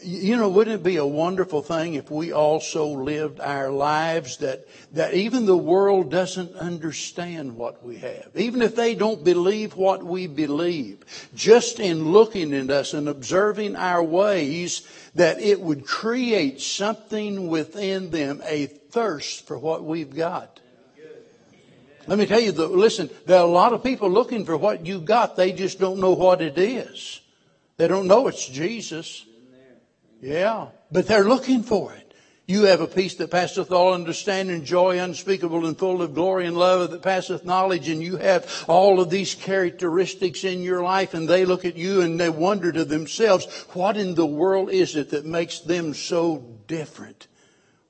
You 0.04 0.36
know, 0.36 0.50
wouldn't 0.50 0.82
it 0.82 0.84
be 0.84 0.98
a 0.98 1.06
wonderful 1.06 1.62
thing 1.62 1.94
if 1.94 2.12
we 2.12 2.32
also 2.32 2.88
lived 2.88 3.40
our 3.40 3.70
lives 3.70 4.38
that, 4.38 4.68
that 4.94 5.14
even 5.14 5.46
the 5.46 5.58
world 5.58 6.12
doesn't 6.12 6.56
understand 6.56 7.56
what 7.56 7.84
we 7.84 7.98
have? 7.98 8.30
Even 8.36 8.62
if 8.62 8.76
they 8.76 8.96
don't 8.96 9.24
believe 9.24 9.76
what 9.76 10.04
we 10.04 10.28
believe, 10.28 11.00
just 11.34 11.80
in 11.80 12.12
looking 12.12 12.54
at 12.54 12.70
us 12.70 12.94
and 12.94 13.08
observing 13.08 13.76
our 13.76 14.04
ways, 14.04 14.88
that 15.16 15.40
it 15.40 15.62
would 15.62 15.86
create 15.86 16.62
something 16.62 17.48
within 17.48 18.12
them, 18.12 18.42
a 18.46 18.66
thirst 18.66 19.48
for 19.48 19.58
what 19.58 19.84
we've 19.84 20.16
got. 20.16 20.60
Let 22.08 22.20
me 22.20 22.26
tell 22.26 22.40
you, 22.40 22.52
the, 22.52 22.68
listen, 22.68 23.10
there 23.26 23.40
are 23.40 23.48
a 23.48 23.52
lot 23.52 23.74
of 23.74 23.84
people 23.84 24.10
looking 24.10 24.46
for 24.46 24.58
what 24.58 24.86
you 24.86 25.00
got. 25.00 25.36
They 25.36 25.52
just 25.52 25.80
don't 25.80 26.00
know 26.00 26.12
what 26.12 26.42
it 26.42 26.58
is. 26.58 27.22
They 27.78 27.88
don't 27.88 28.08
know 28.08 28.28
it's 28.28 28.48
Jesus. 28.48 29.26
Yeah, 30.22 30.68
but 30.92 31.08
they're 31.08 31.28
looking 31.28 31.64
for 31.64 31.94
it. 31.94 32.06
You 32.48 32.64
have 32.64 32.80
a 32.80 32.88
peace 32.88 33.16
that 33.16 33.32
passeth 33.32 33.72
all 33.72 33.94
understanding, 33.94 34.66
joy 34.66 35.00
unspeakable 35.00 35.66
and 35.66 35.78
full 35.78 36.04
of 36.04 36.14
glory 36.14 36.46
and 36.46 36.56
love 36.56 36.92
that 36.92 37.02
passeth 37.02 37.44
knowledge, 37.44 37.90
and 37.90 38.04
you 38.04 38.18
have 38.18 38.66
all 38.68 39.00
of 39.00 39.10
these 39.10 39.34
characteristics 39.34 40.44
in 40.44 40.62
your 40.62 40.84
life, 40.84 41.16
and 41.16 41.28
they 41.28 41.44
look 41.44 41.66
at 41.66 41.76
you 41.76 42.02
and 42.02 42.20
they 42.20 42.30
wonder 42.30 42.72
to 42.72 42.86
themselves, 42.86 43.66
what 43.74 43.98
in 43.98 44.14
the 44.14 44.28
world 44.28 44.70
is 44.70 44.96
it 44.96 45.10
that 45.10 45.26
makes 45.26 45.60
them 45.60 45.96
so 45.96 46.38
different? 46.68 47.28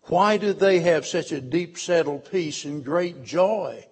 Why 0.04 0.38
do 0.38 0.54
they 0.54 0.80
have 0.82 1.06
such 1.06 1.34
a 1.34 1.42
deep 1.42 1.78
settled 1.78 2.32
peace 2.32 2.64
and 2.64 2.86
great 2.86 3.26
joy? 3.26 3.86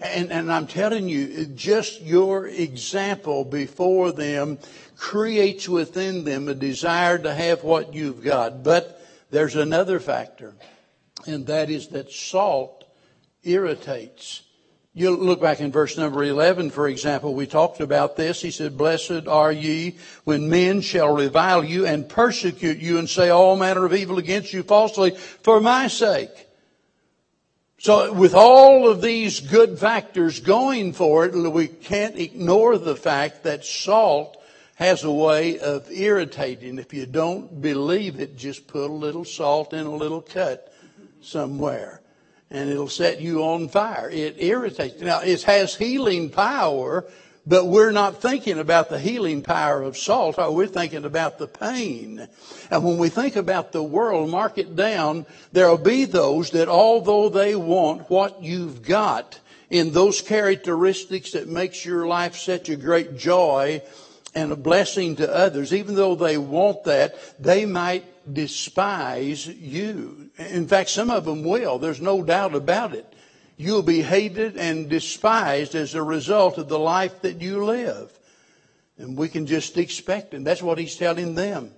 And, 0.00 0.32
and 0.32 0.52
I'm 0.52 0.66
telling 0.66 1.08
you, 1.08 1.46
just 1.46 2.00
your 2.02 2.48
example 2.48 3.44
before 3.44 4.10
them 4.12 4.58
creates 4.96 5.68
within 5.68 6.24
them 6.24 6.48
a 6.48 6.54
desire 6.54 7.18
to 7.18 7.32
have 7.32 7.62
what 7.62 7.94
you've 7.94 8.22
got. 8.22 8.64
But 8.64 9.00
there's 9.30 9.56
another 9.56 10.00
factor, 10.00 10.54
and 11.26 11.46
that 11.46 11.70
is 11.70 11.88
that 11.88 12.10
salt 12.10 12.84
irritates. 13.44 14.42
You 14.96 15.10
look 15.16 15.40
back 15.40 15.60
in 15.60 15.72
verse 15.72 15.98
number 15.98 16.22
11, 16.22 16.70
for 16.70 16.86
example, 16.88 17.34
we 17.34 17.46
talked 17.46 17.80
about 17.80 18.16
this. 18.16 18.40
He 18.40 18.52
said, 18.52 18.78
Blessed 18.78 19.26
are 19.26 19.50
ye 19.50 19.96
when 20.22 20.48
men 20.48 20.82
shall 20.82 21.12
revile 21.12 21.64
you 21.64 21.84
and 21.84 22.08
persecute 22.08 22.78
you 22.78 22.98
and 22.98 23.10
say 23.10 23.28
all 23.28 23.56
manner 23.56 23.84
of 23.84 23.94
evil 23.94 24.18
against 24.18 24.52
you 24.52 24.62
falsely 24.62 25.10
for 25.10 25.60
my 25.60 25.88
sake. 25.88 26.30
So 27.84 28.14
with 28.14 28.32
all 28.32 28.88
of 28.88 29.02
these 29.02 29.40
good 29.40 29.78
factors 29.78 30.40
going 30.40 30.94
for 30.94 31.26
it, 31.26 31.34
we 31.34 31.66
can't 31.66 32.16
ignore 32.16 32.78
the 32.78 32.96
fact 32.96 33.42
that 33.42 33.62
salt 33.62 34.42
has 34.76 35.04
a 35.04 35.12
way 35.12 35.58
of 35.58 35.90
irritating. 35.90 36.78
If 36.78 36.94
you 36.94 37.04
don't 37.04 37.60
believe 37.60 38.18
it, 38.18 38.38
just 38.38 38.68
put 38.68 38.88
a 38.88 38.94
little 38.94 39.26
salt 39.26 39.74
in 39.74 39.84
a 39.84 39.94
little 39.94 40.22
cut 40.22 40.72
somewhere 41.20 42.00
and 42.50 42.70
it'll 42.70 42.88
set 42.88 43.20
you 43.20 43.44
on 43.44 43.68
fire. 43.68 44.08
It 44.08 44.42
irritates. 44.42 45.02
Now, 45.02 45.20
it 45.20 45.42
has 45.42 45.74
healing 45.74 46.30
power, 46.30 47.04
but 47.46 47.66
we're 47.66 47.92
not 47.92 48.22
thinking 48.22 48.58
about 48.58 48.88
the 48.88 48.98
healing 48.98 49.42
power 49.42 49.82
of 49.82 49.96
salt. 49.96 50.36
Oh, 50.38 50.52
We're 50.52 50.66
thinking 50.66 51.04
about 51.04 51.38
the 51.38 51.46
pain. 51.46 52.26
And 52.70 52.84
when 52.84 52.98
we 52.98 53.08
think 53.08 53.36
about 53.36 53.72
the 53.72 53.82
world, 53.82 54.30
mark 54.30 54.58
it 54.58 54.74
down, 54.74 55.26
there'll 55.52 55.76
be 55.76 56.04
those 56.04 56.50
that 56.50 56.68
although 56.68 57.28
they 57.28 57.54
want 57.54 58.08
what 58.10 58.42
you've 58.42 58.82
got 58.82 59.38
in 59.70 59.92
those 59.92 60.20
characteristics 60.20 61.32
that 61.32 61.48
makes 61.48 61.84
your 61.84 62.06
life 62.06 62.36
such 62.36 62.68
a 62.68 62.76
great 62.76 63.16
joy, 63.16 63.82
and 64.34 64.52
a 64.52 64.56
blessing 64.56 65.16
to 65.16 65.32
others, 65.32 65.72
even 65.72 65.94
though 65.94 66.14
they 66.14 66.36
want 66.36 66.84
that, 66.84 67.14
they 67.40 67.64
might 67.66 68.04
despise 68.32 69.46
you. 69.46 70.30
In 70.38 70.66
fact, 70.66 70.90
some 70.90 71.10
of 71.10 71.24
them 71.24 71.44
will. 71.44 71.78
There's 71.78 72.00
no 72.00 72.22
doubt 72.22 72.54
about 72.54 72.94
it. 72.94 73.06
You'll 73.56 73.82
be 73.82 74.02
hated 74.02 74.56
and 74.56 74.88
despised 74.88 75.74
as 75.74 75.94
a 75.94 76.02
result 76.02 76.58
of 76.58 76.68
the 76.68 76.78
life 76.78 77.22
that 77.22 77.40
you 77.40 77.64
live. 77.64 78.10
And 78.98 79.16
we 79.16 79.28
can 79.28 79.46
just 79.46 79.76
expect, 79.76 80.34
and 80.34 80.46
that's 80.46 80.62
what 80.62 80.78
he's 80.78 80.96
telling 80.96 81.34
them. 81.34 81.72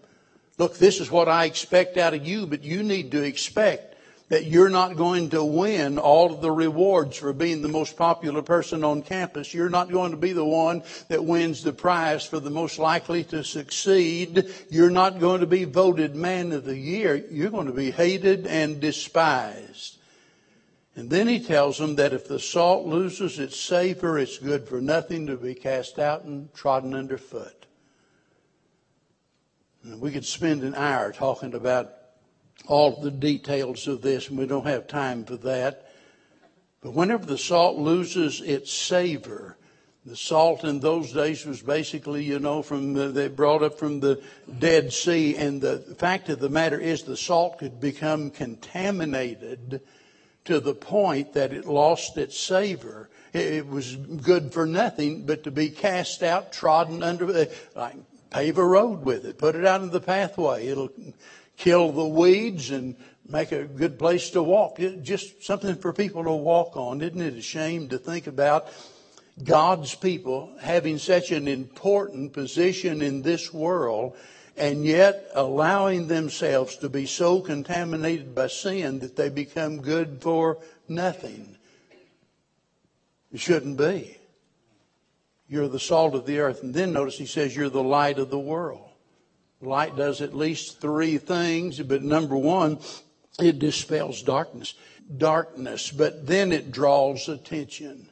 Look, 0.59 0.79
this 0.79 1.01
is 1.01 1.11
what 1.11 1.29
I 1.29 1.45
expect 1.45 1.97
out 1.97 2.15
of 2.15 2.27
you, 2.27 2.47
but 2.47 2.65
you 2.65 2.83
need 2.83 3.11
to 3.13 3.23
expect 3.23 3.95
that 4.29 4.47
you're 4.47 4.71
not 4.71 4.97
going 4.97 5.31
to 5.31 5.45
win 5.45 5.99
all 5.99 6.33
of 6.33 6.41
the 6.41 6.51
rewards 6.51 7.17
for 7.17 7.33
being 7.33 7.63
the 7.63 7.69
most 7.69 7.97
popular 7.97 8.43
person 8.43 8.83
on 8.83 9.03
campus. 9.03 9.55
You're 9.55 9.69
not 9.69 9.91
going 9.91 10.11
to 10.11 10.17
be 10.17 10.33
the 10.33 10.45
one 10.45 10.83
that 11.09 11.25
wins 11.25 11.63
the 11.63 11.73
prize 11.73 12.27
for 12.27 12.41
the 12.41 12.51
most 12.51 12.79
likely 12.79 13.23
to 13.25 13.45
succeed. 13.45 14.53
You're 14.69 14.91
not 14.91 15.21
going 15.21 15.43
to 15.43 15.47
be 15.47 15.65
voted 15.65 16.17
man 16.17 16.53
of 16.53 16.65
the 16.65 16.77
year. 16.77 17.25
You're 17.31 17.51
going 17.51 17.69
to 17.69 17.73
be 17.73 17.93
hated 17.93 18.47
and 18.47 18.81
despised. 18.81 19.96
And 20.97 21.11
then 21.11 21.29
he 21.29 21.39
tells 21.39 21.77
them 21.77 21.97
that 21.97 22.15
if 22.15 22.27
the 22.27 22.41
salt 22.41 22.87
loses 22.87 23.39
its 23.39 23.61
savor, 23.61 24.19
it's 24.19 24.39
good 24.39 24.67
for 24.67 24.81
nothing 24.81 25.27
to 25.27 25.37
be 25.37 25.55
cast 25.55 25.99
out 25.99 26.25
and 26.25 26.53
trodden 26.55 26.95
underfoot. 26.95 27.67
And 29.83 30.01
we 30.01 30.11
could 30.11 30.25
spend 30.25 30.63
an 30.63 30.75
hour 30.75 31.13
talking 31.13 31.55
about 31.55 31.93
all 32.67 32.99
the 32.99 33.11
details 33.11 33.87
of 33.87 34.01
this, 34.01 34.31
and 34.31 34.39
we 34.39 34.47
don't 34.47 34.67
have 34.67 34.89
time 34.89 35.27
for 35.27 35.37
that. 35.37 35.93
But 36.81 36.95
whenever 36.95 37.27
the 37.27 37.37
salt 37.37 37.77
loses 37.77 38.41
its 38.41 38.73
savor, 38.73 39.59
the 40.07 40.17
salt 40.17 40.65
in 40.65 40.81
those 40.81 41.13
days 41.13 41.45
was 41.45 41.61
basically, 41.61 42.25
you 42.25 42.39
know, 42.39 42.63
from 42.63 42.95
the, 42.95 43.09
they 43.09 43.29
brought 43.29 43.63
up 43.63 43.79
from 43.79 44.01
the 44.01 44.23
Dead 44.59 44.93
Sea, 44.95 45.37
and 45.37 45.61
the 45.61 45.79
fact 45.99 46.31
of 46.31 46.39
the 46.39 46.49
matter 46.49 46.81
is 46.81 47.03
the 47.03 47.17
salt 47.19 47.59
could 47.59 47.81
become 47.81 48.31
contaminated 48.31 49.83
to 50.47 50.61
the 50.61 50.75
point 50.75 51.35
that 51.35 51.53
it 51.53 51.67
lost 51.67 52.17
its 52.17 52.39
savor. 52.39 53.09
It 53.33 53.69
was 53.69 53.95
good 53.97 54.53
for 54.53 54.67
nothing 54.67 55.27
but 55.27 55.45
to 55.45 55.51
be 55.51 55.69
cast 55.69 56.23
out, 56.23 56.53
trodden 56.53 57.03
under, 57.03 57.29
uh, 57.29 57.45
like 57.75 57.97
pave 58.31 58.59
a 58.59 58.65
road 58.65 59.05
with 59.05 59.25
it, 59.25 59.39
put 59.39 59.55
it 59.55 59.67
out 59.67 59.83
in 59.83 59.91
the 59.91 60.01
pathway. 60.01 60.67
It'll 60.67 60.91
kill 61.57 61.93
the 61.93 62.07
weeds 62.07 62.71
and 62.71 62.97
make 63.29 63.53
a 63.53 63.65
good 63.65 63.99
place 63.99 64.31
to 64.31 64.43
walk. 64.43 64.79
just 65.03 65.45
something 65.45 65.77
for 65.77 65.93
people 65.93 66.25
to 66.25 66.33
walk 66.33 66.77
on. 66.77 67.01
Isn't 67.01 67.21
it 67.21 67.35
a 67.35 67.43
shame 67.43 67.89
to 67.89 67.99
think 67.99 68.27
about 68.27 68.69
God's 69.43 69.95
people 69.95 70.57
having 70.61 70.99
such 70.99 71.31
an 71.31 71.47
important 71.47 72.33
position 72.33 73.03
in 73.03 73.23
this 73.23 73.53
world 73.53 74.17
and 74.57 74.85
yet 74.85 75.31
allowing 75.35 76.09
themselves 76.09 76.77
to 76.77 76.89
be 76.89 77.07
so 77.07 77.41
contaminated 77.41 78.35
by 78.35 78.47
sin 78.47 79.01
that 79.01 79.17
they 79.17 79.29
become 79.29 79.83
good 79.83 80.19
for 80.21 80.59
nothing? 80.89 81.57
It 83.33 83.41
shouldn't 83.41 83.77
be. 83.77 84.17
You're 85.49 85.69
the 85.69 85.79
salt 85.79 86.15
of 86.15 86.27
the 86.27 86.41
earth. 86.41 86.63
And 86.63 86.75
then 86.75 86.93
notice 86.93 87.19
he 87.19 87.27
says 87.27 87.55
you're 87.55 87.69
the 87.69 87.83
light 87.83 88.19
of 88.19 88.31
the 88.31 88.39
world. 88.39 88.89
Light 89.61 89.97
does 89.97 90.21
at 90.21 90.35
least 90.35 90.81
three 90.81 91.19
things, 91.19 91.81
but 91.81 92.03
number 92.03 92.37
one, 92.37 92.79
it 93.39 93.59
dispels 93.59 94.23
darkness. 94.23 94.75
Darkness, 95.17 95.91
but 95.91 96.27
then 96.27 96.53
it 96.53 96.73
draws 96.73 97.29
attention. 97.29 98.09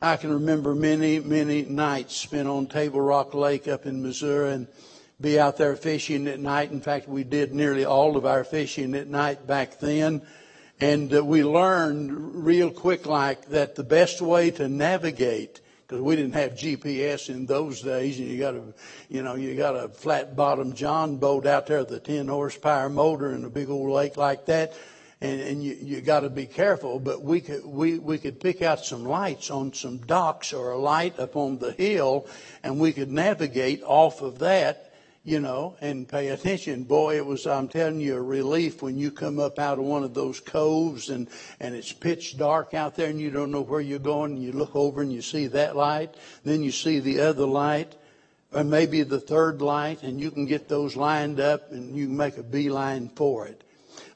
I 0.00 0.16
can 0.16 0.32
remember 0.32 0.74
many, 0.74 1.18
many 1.18 1.62
nights 1.62 2.16
spent 2.16 2.48
on 2.48 2.66
Table 2.66 3.00
Rock 3.00 3.34
Lake 3.34 3.68
up 3.68 3.86
in 3.86 4.02
Missouri 4.02 4.52
and 4.52 4.68
be 5.20 5.38
out 5.38 5.56
there 5.56 5.76
fishing 5.76 6.26
at 6.26 6.40
night. 6.40 6.70
In 6.70 6.80
fact, 6.80 7.08
we 7.08 7.24
did 7.24 7.54
nearly 7.54 7.84
all 7.84 8.16
of 8.16 8.26
our 8.26 8.44
fishing 8.44 8.94
at 8.94 9.06
night 9.06 9.46
back 9.46 9.78
then. 9.78 10.22
And 10.80 11.14
uh, 11.14 11.24
we 11.24 11.44
learned 11.44 12.44
real 12.44 12.70
quick 12.70 13.06
like 13.06 13.46
that 13.46 13.76
the 13.76 13.84
best 13.84 14.20
way 14.20 14.50
to 14.52 14.68
navigate 14.68 15.60
because 15.86 16.02
we 16.02 16.16
didn't 16.16 16.32
have 16.32 16.52
GPS 16.52 17.28
in 17.28 17.46
those 17.46 17.82
days, 17.82 18.18
and 18.18 18.26
you 18.26 18.38
got 18.38 18.54
a, 18.54 18.62
you 19.08 19.22
know, 19.22 19.34
you 19.34 19.54
got 19.54 19.76
a 19.76 19.88
flat 19.88 20.34
bottom 20.34 20.72
John 20.72 21.18
boat 21.18 21.46
out 21.46 21.66
there 21.66 21.80
with 21.80 21.90
a 21.92 22.00
10 22.00 22.26
horsepower 22.26 22.88
motor 22.88 23.34
in 23.34 23.44
a 23.44 23.50
big 23.50 23.68
old 23.68 23.90
lake 23.90 24.16
like 24.16 24.46
that, 24.46 24.74
and, 25.20 25.40
and 25.40 25.62
you, 25.62 25.74
you 25.74 26.00
got 26.00 26.20
to 26.20 26.30
be 26.30 26.46
careful. 26.46 26.98
But 26.98 27.22
we 27.22 27.40
could 27.40 27.64
we 27.66 27.98
we 27.98 28.18
could 28.18 28.40
pick 28.40 28.62
out 28.62 28.84
some 28.84 29.04
lights 29.04 29.50
on 29.50 29.74
some 29.74 29.98
docks 29.98 30.52
or 30.52 30.70
a 30.70 30.78
light 30.78 31.18
up 31.18 31.36
on 31.36 31.58
the 31.58 31.72
hill, 31.72 32.26
and 32.62 32.80
we 32.80 32.92
could 32.92 33.12
navigate 33.12 33.82
off 33.84 34.22
of 34.22 34.38
that 34.38 34.93
you 35.24 35.40
know, 35.40 35.74
and 35.80 36.06
pay 36.06 36.28
attention. 36.28 36.84
Boy, 36.84 37.16
it 37.16 37.24
was, 37.24 37.46
I'm 37.46 37.66
telling 37.66 37.98
you, 37.98 38.16
a 38.16 38.22
relief 38.22 38.82
when 38.82 38.98
you 38.98 39.10
come 39.10 39.40
up 39.40 39.58
out 39.58 39.78
of 39.78 39.84
one 39.86 40.04
of 40.04 40.12
those 40.12 40.38
coves 40.38 41.08
and, 41.08 41.28
and 41.58 41.74
it's 41.74 41.92
pitch 41.92 42.36
dark 42.36 42.74
out 42.74 42.94
there 42.94 43.08
and 43.08 43.18
you 43.18 43.30
don't 43.30 43.50
know 43.50 43.62
where 43.62 43.80
you're 43.80 43.98
going 43.98 44.32
and 44.32 44.42
you 44.42 44.52
look 44.52 44.76
over 44.76 45.00
and 45.00 45.10
you 45.10 45.22
see 45.22 45.46
that 45.46 45.76
light. 45.76 46.14
Then 46.44 46.62
you 46.62 46.70
see 46.70 47.00
the 47.00 47.20
other 47.20 47.46
light 47.46 47.96
or 48.52 48.64
maybe 48.64 49.02
the 49.02 49.18
third 49.18 49.62
light 49.62 50.02
and 50.02 50.20
you 50.20 50.30
can 50.30 50.44
get 50.44 50.68
those 50.68 50.94
lined 50.94 51.40
up 51.40 51.72
and 51.72 51.96
you 51.96 52.06
can 52.06 52.18
make 52.18 52.36
a 52.36 52.42
beeline 52.42 53.08
for 53.08 53.46
it. 53.46 53.64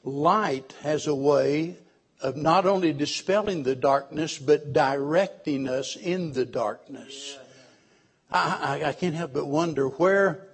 Light 0.03 0.75
has 0.83 1.07
a 1.07 1.15
way 1.15 1.75
of 2.21 2.35
not 2.35 2.67
only 2.67 2.93
dispelling 2.93 3.63
the 3.63 3.75
darkness, 3.75 4.37
but 4.37 4.73
directing 4.73 5.67
us 5.67 5.95
in 5.95 6.33
the 6.33 6.45
darkness. 6.45 7.35
I, 8.31 8.79
I, 8.83 8.89
I 8.89 8.93
can't 8.93 9.15
help 9.15 9.33
but 9.33 9.47
wonder 9.47 9.87
where 9.87 10.48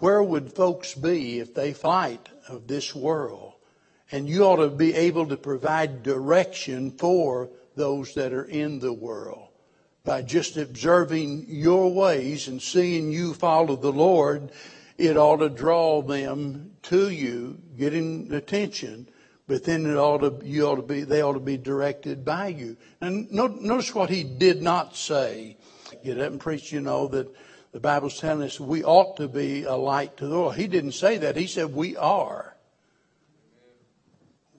where 0.00 0.22
would 0.22 0.52
folks 0.52 0.94
be 0.94 1.38
if 1.38 1.54
they 1.54 1.72
fight 1.72 2.28
of 2.48 2.66
this 2.66 2.94
world? 2.94 3.52
And 4.10 4.28
you 4.28 4.44
ought 4.44 4.56
to 4.56 4.68
be 4.68 4.94
able 4.94 5.26
to 5.28 5.36
provide 5.36 6.02
direction 6.02 6.90
for 6.90 7.50
those 7.76 8.14
that 8.14 8.32
are 8.32 8.44
in 8.44 8.80
the 8.80 8.92
world 8.92 9.48
by 10.04 10.22
just 10.22 10.56
observing 10.56 11.44
your 11.48 11.92
ways 11.92 12.48
and 12.48 12.60
seeing 12.60 13.12
you 13.12 13.34
follow 13.34 13.76
the 13.76 13.92
Lord. 13.92 14.50
It 14.98 15.16
ought 15.16 15.36
to 15.38 15.48
draw 15.48 16.02
them 16.02 16.72
to 16.84 17.10
you, 17.10 17.58
getting 17.78 18.32
attention, 18.32 19.08
but 19.46 19.64
then 19.64 19.86
it 19.86 19.96
ought 19.96 20.18
to, 20.18 20.46
you 20.46 20.66
ought 20.66 20.76
to 20.76 20.82
be, 20.82 21.02
they 21.02 21.22
ought 21.22 21.34
to 21.34 21.40
be 21.40 21.56
directed 21.56 22.24
by 22.24 22.48
you. 22.48 22.76
And 23.00 23.30
notice 23.30 23.94
what 23.94 24.10
he 24.10 24.24
did 24.24 24.62
not 24.62 24.96
say. 24.96 25.56
Get 26.04 26.18
up 26.18 26.32
and 26.32 26.40
preach, 26.40 26.72
you 26.72 26.80
know, 26.80 27.08
that 27.08 27.34
the 27.72 27.80
Bible's 27.80 28.18
telling 28.18 28.42
us 28.42 28.58
we 28.58 28.82
ought 28.82 29.16
to 29.18 29.28
be 29.28 29.62
a 29.62 29.74
light 29.74 30.16
to 30.16 30.26
the 30.26 30.34
world. 30.34 30.56
He 30.56 30.66
didn't 30.66 30.92
say 30.92 31.18
that. 31.18 31.36
He 31.36 31.46
said 31.46 31.74
we 31.74 31.96
are. 31.96 32.56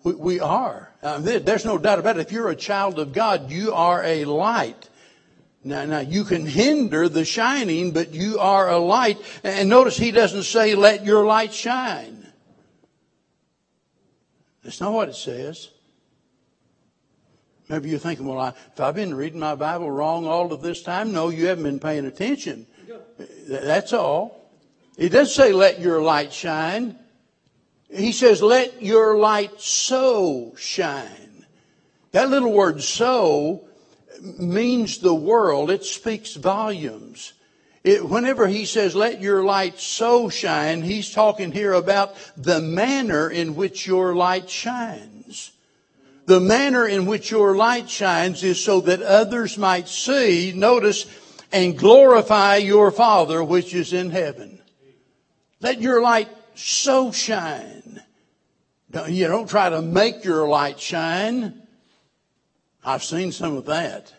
We, 0.03 0.13
we 0.13 0.39
are. 0.39 0.91
Uh, 1.03 1.19
there's 1.19 1.65
no 1.65 1.77
doubt 1.77 1.99
about 1.99 2.17
it. 2.17 2.21
If 2.21 2.31
you're 2.31 2.49
a 2.49 2.55
child 2.55 2.99
of 2.99 3.13
God, 3.13 3.51
you 3.51 3.73
are 3.73 4.03
a 4.03 4.25
light. 4.25 4.89
Now, 5.63 5.85
now 5.85 5.99
you 5.99 6.23
can 6.23 6.45
hinder 6.45 7.07
the 7.07 7.25
shining, 7.25 7.91
but 7.91 8.13
you 8.13 8.39
are 8.39 8.69
a 8.69 8.79
light. 8.79 9.19
And 9.43 9.69
notice 9.69 9.97
he 9.97 10.11
doesn't 10.11 10.43
say, 10.43 10.73
let 10.73 11.05
your 11.05 11.25
light 11.25 11.53
shine. 11.53 12.25
That's 14.63 14.79
not 14.79 14.93
what 14.93 15.09
it 15.09 15.15
says. 15.15 15.69
Maybe 17.69 17.89
you're 17.89 17.99
thinking, 17.99 18.25
well, 18.25 18.39
I, 18.39 18.49
if 18.49 18.79
I've 18.79 18.95
been 18.95 19.15
reading 19.15 19.39
my 19.39 19.55
Bible 19.55 19.89
wrong 19.89 20.25
all 20.27 20.51
of 20.51 20.61
this 20.61 20.81
time, 20.81 21.13
no, 21.13 21.29
you 21.29 21.47
haven't 21.47 21.63
been 21.63 21.79
paying 21.79 22.05
attention. 22.05 22.67
That's 23.47 23.93
all. 23.93 24.49
He 24.97 25.09
doesn't 25.09 25.33
say, 25.33 25.53
let 25.53 25.79
your 25.79 26.01
light 26.01 26.33
shine. 26.33 26.97
He 27.89 28.11
says, 28.11 28.41
let 28.41 28.81
your 28.81 29.17
light 29.17 29.59
so 29.59 30.53
shine. 30.57 31.45
That 32.11 32.29
little 32.29 32.51
word 32.51 32.81
so 32.81 33.63
means 34.37 34.99
the 34.99 35.13
world. 35.13 35.71
It 35.71 35.83
speaks 35.83 36.35
volumes. 36.35 37.33
It, 37.83 38.07
whenever 38.07 38.47
he 38.47 38.65
says, 38.65 38.95
let 38.95 39.21
your 39.21 39.43
light 39.43 39.79
so 39.79 40.29
shine, 40.29 40.83
he's 40.83 41.11
talking 41.11 41.51
here 41.51 41.73
about 41.73 42.15
the 42.37 42.61
manner 42.61 43.29
in 43.29 43.55
which 43.55 43.87
your 43.87 44.15
light 44.15 44.49
shines. 44.49 45.51
The 46.27 46.39
manner 46.39 46.85
in 46.85 47.07
which 47.07 47.31
your 47.31 47.55
light 47.55 47.89
shines 47.89 48.43
is 48.43 48.63
so 48.63 48.81
that 48.81 49.01
others 49.01 49.57
might 49.57 49.87
see. 49.87 50.53
Notice, 50.55 51.05
and 51.51 51.77
glorify 51.77 52.57
your 52.57 52.91
Father 52.91 53.43
which 53.43 53.73
is 53.73 53.93
in 53.93 54.09
heaven. 54.09 54.61
Let 55.59 55.81
your 55.81 56.01
light 56.01 56.29
so 56.55 57.11
shine. 57.11 58.01
You 59.07 59.27
don't 59.27 59.49
try 59.49 59.69
to 59.69 59.81
make 59.81 60.23
your 60.23 60.47
light 60.47 60.79
shine. 60.79 61.61
I've 62.83 63.03
seen 63.03 63.31
some 63.31 63.55
of 63.55 63.65
that. 63.65 64.13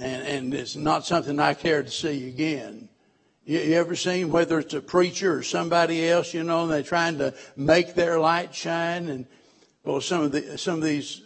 And, 0.00 0.26
and 0.26 0.54
it's 0.54 0.76
not 0.76 1.06
something 1.06 1.40
I 1.40 1.54
care 1.54 1.82
to 1.82 1.90
see 1.90 2.28
again. 2.28 2.88
You, 3.44 3.58
you 3.60 3.74
ever 3.74 3.96
seen 3.96 4.30
whether 4.30 4.58
it's 4.58 4.74
a 4.74 4.80
preacher 4.80 5.36
or 5.36 5.42
somebody 5.42 6.08
else, 6.08 6.34
you 6.34 6.44
know, 6.44 6.62
and 6.62 6.70
they're 6.70 6.82
trying 6.82 7.18
to 7.18 7.34
make 7.56 7.94
their 7.94 8.20
light 8.20 8.54
shine? 8.54 9.08
And 9.08 9.26
well, 9.84 10.00
some 10.00 10.22
of 10.22 10.32
the 10.32 10.58
some 10.58 10.76
of 10.76 10.82
these 10.82 11.22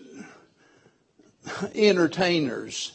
entertainers, 1.75 2.93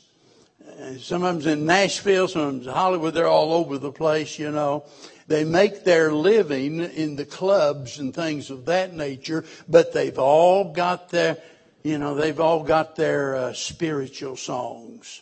some 1.00 1.24
of 1.24 1.34
them's 1.34 1.46
in 1.48 1.66
Nashville, 1.66 2.28
some 2.28 2.42
of 2.42 2.54
them's 2.54 2.68
in 2.68 2.74
Hollywood. 2.74 3.14
They're 3.14 3.28
all 3.28 3.54
over 3.54 3.78
the 3.78 3.92
place, 3.92 4.38
you 4.38 4.52
know. 4.52 4.86
They 5.28 5.44
make 5.44 5.84
their 5.84 6.14
living 6.14 6.80
in 6.80 7.16
the 7.16 7.26
clubs 7.26 8.00
and 8.00 8.14
things 8.14 8.50
of 8.50 8.66
that 8.66 8.94
nature, 8.94 9.44
but 9.68 9.92
they've 9.92 10.18
all 10.18 10.72
got 10.72 11.10
their, 11.10 11.38
you 11.84 11.98
know, 11.98 12.16
they've 12.16 12.40
all 12.40 12.64
got 12.64 12.96
their 12.96 13.36
uh, 13.36 13.54
spiritual 13.54 14.38
songs. 14.38 15.22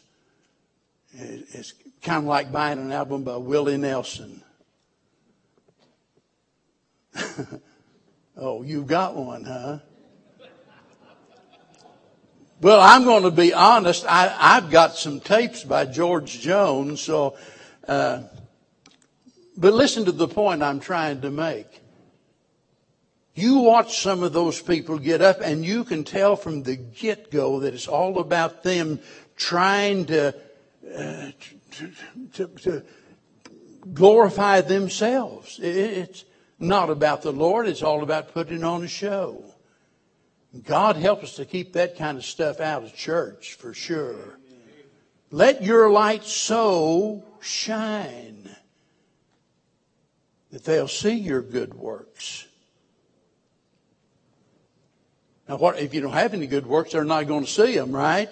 It's 1.14 1.74
kind 2.02 2.20
of 2.20 2.26
like 2.26 2.52
buying 2.52 2.80
an 2.80 2.92
album 2.92 3.24
by 3.24 3.38
Willie 3.38 3.78
Nelson. 3.78 4.44
oh, 8.38 8.62
you've 8.62 8.88
got 8.88 9.16
one, 9.16 9.46
huh? 9.46 9.80
Well, 12.62 12.80
I'm 12.80 13.04
going 13.04 13.24
to 13.24 13.32
be 13.32 13.54
honest. 13.54 14.06
I, 14.06 14.28
have 14.56 14.72
got 14.72 14.96
some 14.96 15.20
tapes 15.20 15.64
by 15.64 15.86
George 15.86 16.40
Jones, 16.40 17.02
so, 17.02 17.36
uh, 17.86 18.24
but 19.58 19.74
listen 19.74 20.06
to 20.06 20.14
the 20.14 20.28
point 20.28 20.64
I'm 20.64 20.80
trying 20.80 21.22
to 21.22 21.32
make. 21.32 21.82
You 23.34 23.58
watch 23.58 24.00
some 24.00 24.24
of 24.24 24.32
those 24.32 24.62
people 24.62 24.98
get 24.98 25.22
up 25.22 25.42
and 25.42 25.66
you 25.66 25.84
can 25.84 26.06
tell 26.06 26.38
from 26.38 26.64
the 26.64 26.78
get-go 26.78 27.60
that 27.60 27.74
it's 27.74 27.90
all 27.90 28.20
about 28.20 28.64
them 28.64 29.02
trying 29.36 30.06
to, 30.06 30.34
uh, 30.98 31.32
to, 31.72 31.92
to, 32.34 32.48
to, 32.48 32.84
glorify 33.94 34.62
themselves. 34.62 35.60
It's 35.62 36.24
not 36.58 36.90
about 36.90 37.22
the 37.22 37.34
Lord. 37.34 37.68
It's 37.68 37.84
all 37.84 38.02
about 38.02 38.34
putting 38.34 38.64
on 38.64 38.84
a 38.84 38.88
show. 38.88 39.44
God 40.64 40.96
help 40.96 41.24
us 41.24 41.36
to 41.36 41.46
keep 41.46 41.74
that 41.74 41.98
kind 41.98 42.18
of 42.18 42.26
stuff 42.26 42.60
out 42.60 42.84
of 42.84 42.96
church 42.96 43.56
for 43.56 43.74
sure. 43.74 44.40
Let 45.32 45.64
your 45.64 45.90
light 45.90 46.24
so 46.24 47.24
shine 47.42 48.56
that 50.52 50.64
they'll 50.64 50.88
see 50.88 51.16
your 51.16 51.42
good 51.42 51.74
works. 51.74 52.48
Now, 55.50 55.58
what 55.58 55.78
if 55.80 55.94
you 55.94 56.02
don't 56.02 56.14
have 56.14 56.34
any 56.34 56.48
good 56.48 56.66
works? 56.66 56.94
They're 56.94 57.04
not 57.04 57.28
going 57.28 57.46
to 57.46 57.52
see 57.52 57.76
them, 57.76 57.92
right? 57.92 58.32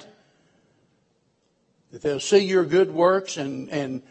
That 1.92 2.02
they'll 2.02 2.20
see 2.20 2.46
your 2.46 2.66
good 2.66 2.92
works 2.92 3.38
and 3.38 3.70
and 3.70 4.02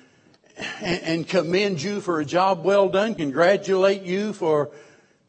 and 0.81 1.27
commend 1.27 1.83
you 1.83 2.01
for 2.01 2.21
a 2.21 2.25
job 2.25 2.65
well 2.65 2.89
done, 2.89 3.15
congratulate 3.15 4.03
you 4.03 4.33
for 4.33 4.71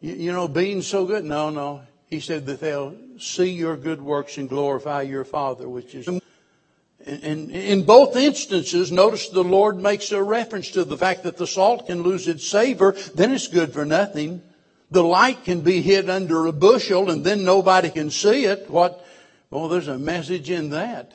you 0.01 0.31
know 0.31 0.47
being 0.47 0.81
so 0.81 1.05
good. 1.05 1.23
No, 1.23 1.49
no. 1.49 1.81
He 2.13 2.19
said 2.19 2.45
that 2.45 2.59
they'll 2.59 2.95
see 3.17 3.49
your 3.49 3.75
good 3.75 3.99
works 3.99 4.37
and 4.37 4.47
glorify 4.47 5.01
your 5.01 5.25
Father, 5.25 5.67
which 5.67 5.95
is. 5.95 6.07
And 6.07 7.49
in 7.49 7.85
both 7.85 8.15
instances, 8.15 8.91
notice 8.91 9.29
the 9.29 9.43
Lord 9.43 9.77
makes 9.77 10.11
a 10.11 10.21
reference 10.21 10.69
to 10.71 10.83
the 10.83 10.95
fact 10.95 11.23
that 11.23 11.37
the 11.37 11.47
salt 11.47 11.87
can 11.87 12.03
lose 12.03 12.27
its 12.27 12.47
savor, 12.47 12.91
then 13.15 13.31
it's 13.31 13.47
good 13.47 13.73
for 13.73 13.83
nothing. 13.83 14.43
The 14.91 15.03
light 15.03 15.43
can 15.43 15.61
be 15.61 15.81
hid 15.81 16.07
under 16.07 16.45
a 16.45 16.51
bushel 16.51 17.09
and 17.09 17.25
then 17.25 17.43
nobody 17.43 17.89
can 17.89 18.11
see 18.11 18.45
it. 18.45 18.69
What? 18.69 19.03
Well, 19.49 19.67
there's 19.67 19.87
a 19.87 19.97
message 19.97 20.51
in 20.51 20.69
that. 20.69 21.13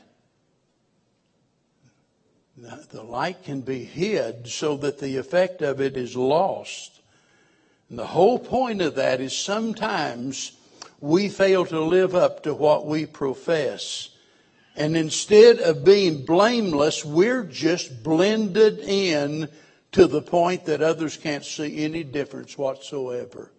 The 2.91 3.05
light 3.05 3.45
can 3.45 3.61
be 3.61 3.85
hid 3.85 4.49
so 4.49 4.77
that 4.79 4.99
the 4.99 5.17
effect 5.17 5.63
of 5.63 5.81
it 5.81 5.97
is 5.97 6.17
lost. 6.17 7.01
And 7.89 7.97
the 7.97 8.07
whole 8.09 8.41
point 8.41 8.83
of 8.83 8.97
that 8.97 9.21
is 9.21 9.33
sometimes 9.33 10.58
we 11.01 11.29
fail 11.29 11.65
to 11.67 11.81
live 11.81 12.15
up 12.15 12.43
to 12.43 12.55
what 12.55 12.87
we 12.87 13.07
profess. 13.07 14.11
And 14.77 14.97
instead 14.97 15.59
of 15.59 15.85
being 15.85 16.25
blameless, 16.25 17.05
we're 17.05 17.45
just 17.45 18.03
blended 18.03 18.79
in 18.81 19.49
to 19.93 20.07
the 20.07 20.23
point 20.23 20.67
that 20.67 20.83
others 20.83 21.17
can't 21.17 21.45
see 21.45 21.85
any 21.85 22.05
difference 22.05 22.57
whatsoever. 22.57 23.51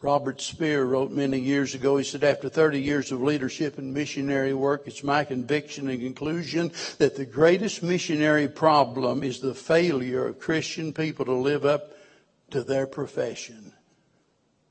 Robert 0.00 0.40
Speer 0.40 0.84
wrote 0.84 1.10
many 1.10 1.38
years 1.38 1.74
ago, 1.74 1.96
he 1.96 2.04
said, 2.04 2.24
after 2.24 2.48
30 2.48 2.80
years 2.80 3.12
of 3.12 3.22
leadership 3.22 3.78
and 3.78 3.94
missionary 3.94 4.54
work, 4.54 4.82
it's 4.86 5.02
my 5.02 5.24
conviction 5.24 5.88
and 5.88 6.00
conclusion 6.00 6.72
that 6.98 7.16
the 7.16 7.24
greatest 7.24 7.82
missionary 7.82 8.48
problem 8.48 9.22
is 9.22 9.40
the 9.40 9.54
failure 9.54 10.26
of 10.26 10.38
Christian 10.38 10.92
people 10.92 11.24
to 11.24 11.32
live 11.32 11.64
up 11.64 11.92
to 12.50 12.62
their 12.62 12.86
profession. 12.86 13.71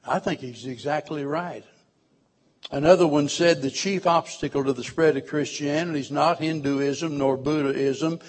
I 0.06 0.20
think 0.20 0.40
he's 0.40 0.66
exactly 0.66 1.26
right. 1.26 1.64
Another 2.72 3.08
one 3.08 3.28
said 3.28 3.62
the 3.62 3.72
chief 3.72 4.08
obstacle 4.08 4.64
to 4.64 4.74
the 4.74 4.84
spread 4.84 5.18
of 5.18 5.28
Christianity 5.28 6.00
is 6.00 6.12
not 6.12 6.40
Hinduism 6.40 7.18
nor 7.18 7.38
Buddhism, 7.38 8.20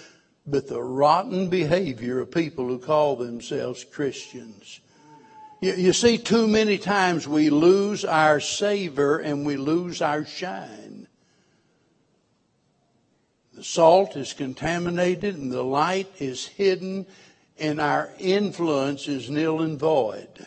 but 0.47 0.67
the 0.69 0.83
rotten 0.83 1.49
behavior 1.49 2.21
of 2.21 2.31
people 2.31 2.67
who 2.67 2.79
call 2.79 3.17
themselves 3.17 3.85
Christians. 3.85 4.81
You, 5.61 5.75
you 5.75 5.93
see, 5.93 6.19
too 6.19 6.49
many 6.49 6.77
times 6.77 7.29
we 7.29 7.51
lose 7.51 8.05
our 8.05 8.41
savor 8.41 9.19
and 9.19 9.47
we 9.47 9.57
lose 9.57 10.03
our 10.03 10.25
shine. 10.25 11.07
The 13.55 13.63
salt 13.63 14.17
is 14.17 14.33
contaminated 14.33 15.37
and 15.37 15.53
the 15.53 15.63
light 15.63 16.11
is 16.19 16.47
hidden 16.47 17.07
and 17.59 17.81
our 17.81 18.11
influence 18.19 19.07
is 19.07 19.31
nil 19.31 19.63
and 19.63 19.79
void. 19.79 20.47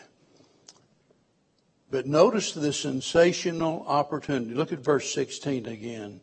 But 1.90 2.06
notice 2.06 2.52
the 2.52 2.72
sensational 2.72 3.84
opportunity. 3.86 4.54
Look 4.54 4.72
at 4.72 4.80
verse 4.80 5.12
16 5.12 5.66
again. 5.66 6.20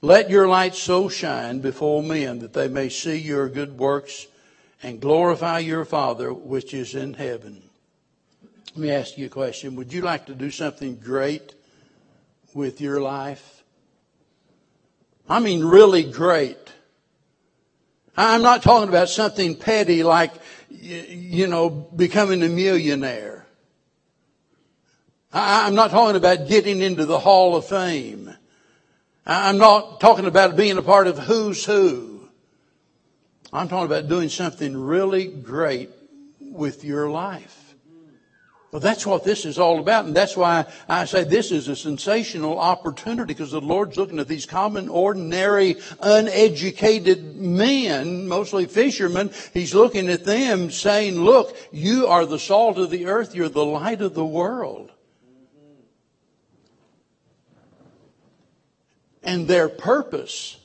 Let 0.00 0.28
your 0.28 0.48
light 0.48 0.74
so 0.74 1.08
shine 1.08 1.60
before 1.60 2.02
men 2.02 2.40
that 2.40 2.52
they 2.52 2.68
may 2.68 2.88
see 2.88 3.16
your 3.16 3.48
good 3.48 3.78
works 3.78 4.26
and 4.82 5.00
glorify 5.00 5.60
your 5.60 5.84
Father 5.84 6.32
which 6.32 6.74
is 6.74 6.94
in 6.94 7.14
heaven. 7.14 7.62
Let 8.74 8.76
me 8.76 8.90
ask 8.90 9.16
you 9.16 9.26
a 9.26 9.30
question. 9.30 9.76
Would 9.76 9.92
you 9.92 10.02
like 10.02 10.26
to 10.26 10.34
do 10.34 10.50
something 10.50 10.96
great 10.96 11.54
with 12.52 12.80
your 12.80 13.00
life? 13.00 13.62
I 15.28 15.40
mean, 15.40 15.64
really 15.64 16.02
great. 16.02 16.58
I'm 18.16 18.42
not 18.42 18.62
talking 18.62 18.88
about 18.88 19.08
something 19.08 19.56
petty 19.56 20.02
like, 20.02 20.32
you 20.68 21.46
know, 21.46 21.70
becoming 21.70 22.42
a 22.42 22.48
millionaire. 22.48 23.33
I'm 25.36 25.74
not 25.74 25.90
talking 25.90 26.14
about 26.14 26.46
getting 26.46 26.80
into 26.80 27.06
the 27.06 27.18
Hall 27.18 27.56
of 27.56 27.66
Fame. 27.66 28.32
I'm 29.26 29.58
not 29.58 30.00
talking 30.00 30.26
about 30.26 30.56
being 30.56 30.78
a 30.78 30.82
part 30.82 31.08
of 31.08 31.18
who's 31.18 31.64
who. 31.64 32.28
I'm 33.52 33.68
talking 33.68 33.86
about 33.86 34.08
doing 34.08 34.28
something 34.28 34.76
really 34.76 35.26
great 35.26 35.90
with 36.40 36.84
your 36.84 37.10
life. 37.10 37.74
Well, 38.70 38.80
that's 38.80 39.06
what 39.06 39.24
this 39.24 39.44
is 39.44 39.58
all 39.58 39.80
about. 39.80 40.04
And 40.04 40.14
that's 40.14 40.36
why 40.36 40.66
I 40.88 41.04
say 41.04 41.24
this 41.24 41.50
is 41.50 41.68
a 41.68 41.76
sensational 41.76 42.58
opportunity 42.58 43.32
because 43.32 43.52
the 43.52 43.60
Lord's 43.60 43.96
looking 43.96 44.18
at 44.20 44.28
these 44.28 44.46
common, 44.46 44.88
ordinary, 44.88 45.76
uneducated 46.00 47.36
men, 47.36 48.28
mostly 48.28 48.66
fishermen. 48.66 49.30
He's 49.52 49.74
looking 49.74 50.08
at 50.08 50.24
them 50.24 50.70
saying, 50.70 51.20
look, 51.20 51.56
you 51.72 52.06
are 52.06 52.26
the 52.26 52.38
salt 52.38 52.78
of 52.78 52.90
the 52.90 53.06
earth. 53.06 53.34
You're 53.34 53.48
the 53.48 53.64
light 53.64 54.00
of 54.00 54.14
the 54.14 54.26
world. 54.26 54.90
And 59.24 59.48
their 59.48 59.68
purpose, 59.68 60.58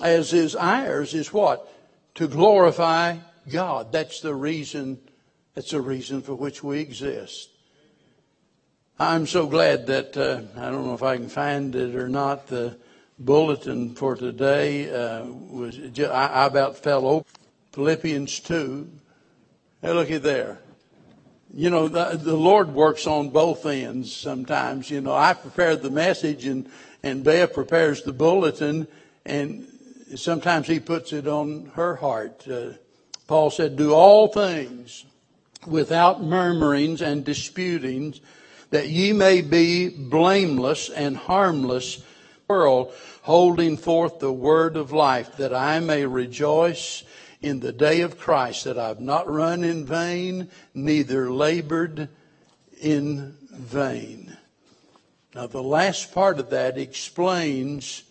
as 0.00 0.32
is 0.32 0.54
ours, 0.54 1.14
is 1.14 1.32
what? 1.32 1.68
To 2.16 2.28
glorify 2.28 3.16
God. 3.48 3.90
That's 3.90 4.20
the 4.20 4.34
reason 4.34 4.98
it's 5.56 5.72
a 5.72 5.80
reason 5.80 6.20
for 6.20 6.34
which 6.34 6.62
we 6.62 6.80
exist. 6.80 7.48
I'm 8.98 9.26
so 9.26 9.46
glad 9.46 9.86
that, 9.86 10.16
uh, 10.16 10.42
I 10.60 10.70
don't 10.70 10.86
know 10.86 10.94
if 10.94 11.02
I 11.02 11.16
can 11.16 11.30
find 11.30 11.74
it 11.74 11.94
or 11.96 12.08
not, 12.08 12.46
the 12.46 12.76
bulletin 13.18 13.94
for 13.94 14.16
today 14.16 14.90
uh, 14.90 15.24
was, 15.24 15.78
I, 15.98 16.26
I 16.26 16.46
about 16.46 16.76
fell 16.76 17.06
over. 17.06 17.24
Philippians 17.72 18.40
2. 18.40 18.90
Hey, 19.82 19.92
look 19.92 20.10
at 20.10 20.22
there. 20.22 20.58
You 21.54 21.70
know, 21.70 21.88
the, 21.88 22.18
the 22.22 22.36
Lord 22.36 22.74
works 22.74 23.06
on 23.06 23.30
both 23.30 23.64
ends 23.64 24.14
sometimes. 24.14 24.90
You 24.90 25.00
know, 25.00 25.14
I 25.14 25.32
prepared 25.32 25.82
the 25.82 25.90
message 25.90 26.44
and, 26.44 26.70
and 27.06 27.22
Beth 27.22 27.54
prepares 27.54 28.02
the 28.02 28.12
bulletin 28.12 28.88
and 29.24 29.66
sometimes 30.16 30.66
he 30.66 30.80
puts 30.80 31.12
it 31.12 31.28
on 31.28 31.70
her 31.74 31.96
heart. 31.96 32.46
Uh, 32.48 32.70
Paul 33.28 33.50
said, 33.50 33.76
do 33.76 33.92
all 33.92 34.28
things 34.28 35.04
without 35.66 36.22
murmurings 36.22 37.02
and 37.02 37.24
disputings, 37.24 38.20
that 38.70 38.88
ye 38.88 39.12
may 39.12 39.40
be 39.40 39.88
blameless 39.88 40.90
and 40.90 41.16
harmless 41.16 42.02
world, 42.48 42.92
holding 43.22 43.76
forth 43.76 44.18
the 44.18 44.32
word 44.32 44.76
of 44.76 44.92
life, 44.92 45.36
that 45.36 45.54
I 45.54 45.80
may 45.80 46.06
rejoice 46.06 47.04
in 47.40 47.60
the 47.60 47.72
day 47.72 48.00
of 48.00 48.18
Christ, 48.18 48.64
that 48.64 48.78
I've 48.78 49.00
not 49.00 49.30
run 49.30 49.62
in 49.64 49.84
vain, 49.84 50.48
neither 50.74 51.30
labored 51.30 52.08
in 52.80 53.36
vain. 53.50 54.36
Now, 55.36 55.46
the 55.46 55.62
last 55.62 56.14
part 56.14 56.38
of 56.38 56.48
that 56.48 56.78
explains 56.78 58.04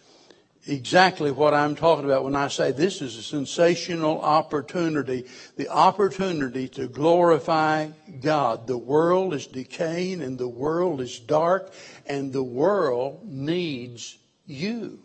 exactly 0.68 1.32
what 1.32 1.56
I'm 1.56 1.76
talking 1.76 2.06
about 2.06 2.24
when 2.24 2.36
I 2.36 2.50
say 2.50 2.72
this 2.72 3.02
is 3.02 3.18
a 3.18 3.24
sensational 3.24 4.22
opportunity. 4.22 5.26
The 5.56 5.70
opportunity 5.70 6.68
to 6.70 6.88
glorify 6.88 7.88
God. 8.22 8.68
The 8.68 8.78
world 8.78 9.34
is 9.34 9.48
decaying 9.48 10.22
and 10.22 10.38
the 10.38 10.48
world 10.48 11.02
is 11.02 11.18
dark 11.18 11.74
and 12.06 12.32
the 12.32 12.44
world 12.44 13.22
needs 13.24 14.20
you. 14.46 15.00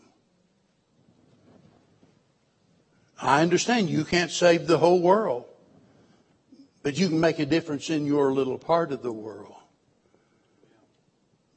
I 3.19 3.41
understand 3.41 3.89
you 3.89 4.05
can't 4.05 4.31
save 4.31 4.67
the 4.67 4.77
whole 4.77 5.01
world, 5.01 5.47
but 6.83 6.99
you 6.99 7.09
can 7.09 7.19
make 7.19 7.39
a 7.39 7.47
difference 7.47 7.89
in 7.89 8.05
your 8.05 8.31
little 8.31 8.59
part 8.59 8.93
of 8.93 9.03
the 9.03 9.11
world 9.11 9.55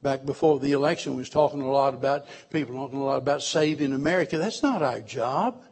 back 0.03 0.25
before 0.25 0.59
the 0.59 0.73
election 0.73 1.15
was 1.15 1.29
talking 1.29 1.61
a 1.61 1.71
lot 1.71 1.93
about 1.93 2.25
people 2.51 2.75
talking 2.75 2.99
a 2.99 3.03
lot 3.03 3.17
about 3.17 3.41
saving 3.41 3.93
America. 3.93 4.37
That's 4.37 4.61
not 4.61 4.83
our 4.83 4.99
job. 4.99 5.63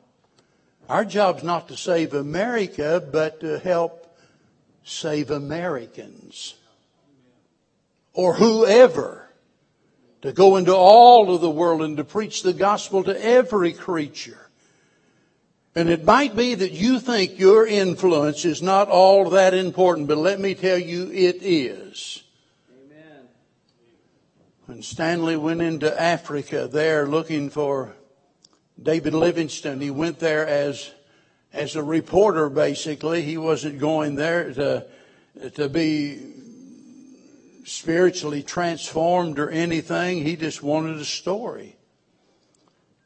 Our 0.90 1.06
job's 1.06 1.44
not 1.44 1.68
to 1.68 1.78
save 1.78 2.14
America, 2.14 3.06
but 3.12 3.42
to 3.42 3.60
help 3.60 4.18
save 4.84 5.30
Americans 5.30 6.56
or 8.14 8.34
whoever. 8.36 9.30
To 10.22 10.32
go 10.32 10.58
into 10.58 10.76
all 10.76 11.34
of 11.34 11.42
the 11.42 11.50
world 11.50 11.82
and 11.82 11.98
to 11.98 12.04
preach 12.04 12.44
the 12.44 12.54
gospel 12.54 13.04
to 13.06 13.26
every 13.26 13.74
creature. 13.74 14.50
And 15.74 15.90
it 15.90 16.04
might 16.04 16.36
be 16.36 16.54
that 16.54 16.74
you 16.74 17.00
think 17.00 17.40
your 17.40 17.66
influence 17.66 18.46
is 18.46 18.62
not 18.62 18.88
all 18.88 19.32
that 19.32 19.54
important, 19.54 20.08
but 20.08 20.18
let 20.18 20.40
me 20.40 20.54
tell 20.54 20.78
you 20.78 21.10
it 21.12 21.38
is. 21.42 22.24
When 24.72 24.84
Stanley 24.84 25.36
went 25.36 25.62
into 25.62 26.02
Africa 26.02 26.66
there 26.66 27.06
looking 27.06 27.50
for 27.50 27.94
David 28.82 29.14
Livingstone, 29.14 29.82
he 29.82 29.92
went 29.92 30.20
there 30.20 30.48
as, 30.48 30.90
as 31.52 31.76
a 31.76 31.84
reporter 31.84 32.50
basically. 32.50 33.22
He 33.22 33.38
wasn't 33.38 33.80
going 33.80 34.16
there 34.16 34.54
to, 34.54 34.88
to 35.56 35.68
be 35.68 36.22
spiritually 37.66 38.44
transformed 38.44 39.40
or 39.40 39.50
anything. 39.50 40.24
He 40.24 40.38
just 40.38 40.64
wanted 40.64 40.96
a 40.96 41.06
story. 41.06 41.76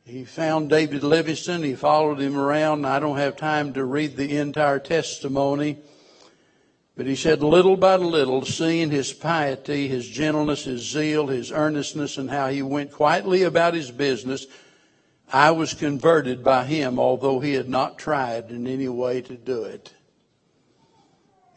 He 0.06 0.24
found 0.24 0.70
David 0.70 1.02
Livingstone. 1.02 1.64
He 1.64 1.74
followed 1.74 2.20
him 2.20 2.38
around. 2.38 2.86
I 2.86 3.00
don't 3.00 3.18
have 3.18 3.38
time 3.38 3.74
to 3.74 3.84
read 3.86 4.18
the 4.18 4.38
entire 4.38 4.78
testimony. 4.78 5.80
But 6.96 7.08
he 7.08 7.16
said, 7.16 7.44
little 7.44 7.76
by 7.76 7.98
little, 7.98 8.46
seeing 8.46 8.90
his 8.90 9.12
piety, 9.12 9.90
his 9.90 10.08
gentleness, 10.08 10.64
his 10.64 10.82
zeal, 10.82 11.28
his 11.28 11.52
earnestness, 11.52 12.18
and 12.18 12.30
how 12.30 12.48
he 12.50 12.62
went 12.62 12.94
quietly 12.94 13.44
about 13.44 13.74
his 13.74 13.92
business, 13.92 14.48
I 15.32 15.52
was 15.52 15.74
converted 15.74 16.42
by 16.42 16.64
him, 16.64 16.98
although 16.98 17.42
he 17.42 17.54
had 17.54 17.68
not 17.68 17.98
tried 17.98 18.50
in 18.50 18.66
any 18.66 18.88
way 18.88 19.22
to 19.22 19.36
do 19.36 19.64
it. 19.64 19.94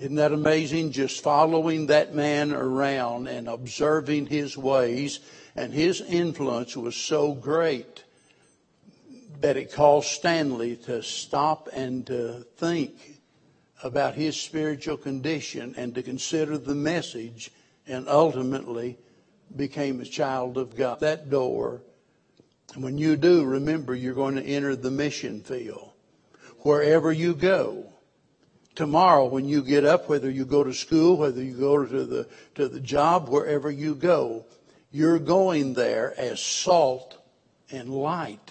Isn't 0.01 0.17
that 0.17 0.33
amazing? 0.33 0.91
Just 0.93 1.23
following 1.23 1.87
that 1.87 2.15
man 2.15 2.53
around 2.53 3.29
and 3.29 3.49
observing 3.49 4.27
his 4.27 4.57
ways, 4.57 5.21
and 5.55 5.73
his 5.73 6.01
influence 6.01 6.77
was 6.77 6.97
so 6.97 7.33
great 7.33 8.03
that 9.41 9.57
it 9.57 9.73
caused 9.73 10.09
Stanley 10.09 10.77
to 10.77 11.01
stop 11.03 11.69
and 11.73 12.05
to 12.09 12.45
think 12.57 13.08
about 13.83 14.15
his 14.15 14.37
spiritual 14.41 14.97
condition 14.97 15.75
and 15.77 15.95
to 15.95 16.03
consider 16.03 16.59
the 16.59 16.75
message 16.75 17.51
and 17.87 18.09
ultimately 18.09 18.99
became 19.57 20.01
a 20.01 20.05
child 20.05 20.59
of 20.59 20.77
God. 20.77 21.01
That 21.01 21.31
door, 21.31 21.83
when 22.77 22.99
you 22.99 23.17
do, 23.17 23.45
remember 23.45 23.95
you're 23.95 24.15
going 24.15 24.37
to 24.37 24.45
enter 24.45 24.77
the 24.77 24.91
mission 24.91 25.41
field. 25.41 25.93
Wherever 26.61 27.13
you 27.13 27.35
go, 27.35 27.93
tomorrow 28.75 29.27
when 29.27 29.45
you 29.45 29.63
get 29.63 29.85
up, 29.85 30.09
whether 30.09 30.31
you 30.31 30.45
go 30.45 30.65
to 30.65 30.73
school, 30.73 31.17
whether 31.17 31.43
you 31.43 31.55
go 31.55 31.85
to 31.85 32.05
the, 32.05 32.29
to 32.57 32.69
the 32.69 32.81
job, 32.81 33.29
wherever 33.29 33.71
you 33.71 33.95
go, 33.95 34.45
you're 34.91 35.19
going 35.19 35.75
there 35.75 36.15
as 36.19 36.41
salt 36.41 37.19
and 37.71 37.89
light. 37.91 38.48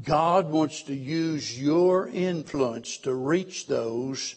God 0.00 0.50
wants 0.50 0.84
to 0.84 0.94
use 0.94 1.60
your 1.60 2.08
influence 2.08 2.96
to 2.98 3.14
reach 3.14 3.66
those 3.66 4.36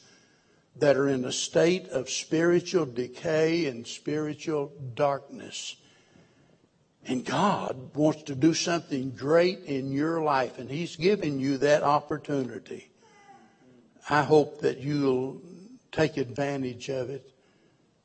that 0.78 0.98
are 0.98 1.08
in 1.08 1.24
a 1.24 1.32
state 1.32 1.88
of 1.90 2.10
spiritual 2.10 2.86
decay 2.86 3.68
and 3.68 3.88
spiritual 3.88 4.74
darkness. 4.94 5.78
And 7.08 7.24
God 7.24 7.96
wants 7.96 8.24
to 8.24 8.36
do 8.36 8.54
something 8.54 9.12
great 9.12 9.60
in 9.66 9.92
your 9.92 10.22
life, 10.22 10.60
and 10.60 10.70
He's 10.70 10.98
given 10.98 11.40
you 11.40 11.58
that 11.60 11.84
opportunity. 11.84 12.92
I 14.10 14.24
hope 14.24 14.62
that 14.62 14.80
you'll 14.80 15.42
take 15.92 16.18
advantage 16.18 16.90
of 16.90 17.10
it. 17.10 17.32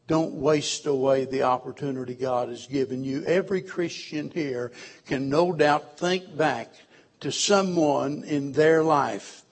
Don't 0.07 0.35
waste 0.35 0.87
away 0.87 1.25
the 1.25 1.43
opportunity 1.43 2.15
God 2.15 2.49
has 2.49 2.67
given 2.67 3.03
you. 3.03 3.25
Every 3.25 3.63
Christian 3.63 4.31
here 4.31 4.71
can 5.07 5.29
no 5.29 5.53
doubt 5.53 5.99
think 5.99 6.37
back 6.37 6.73
to 7.21 7.31
someone 7.31 8.25
in 8.25 8.53
their 8.53 8.83
life 8.83 9.43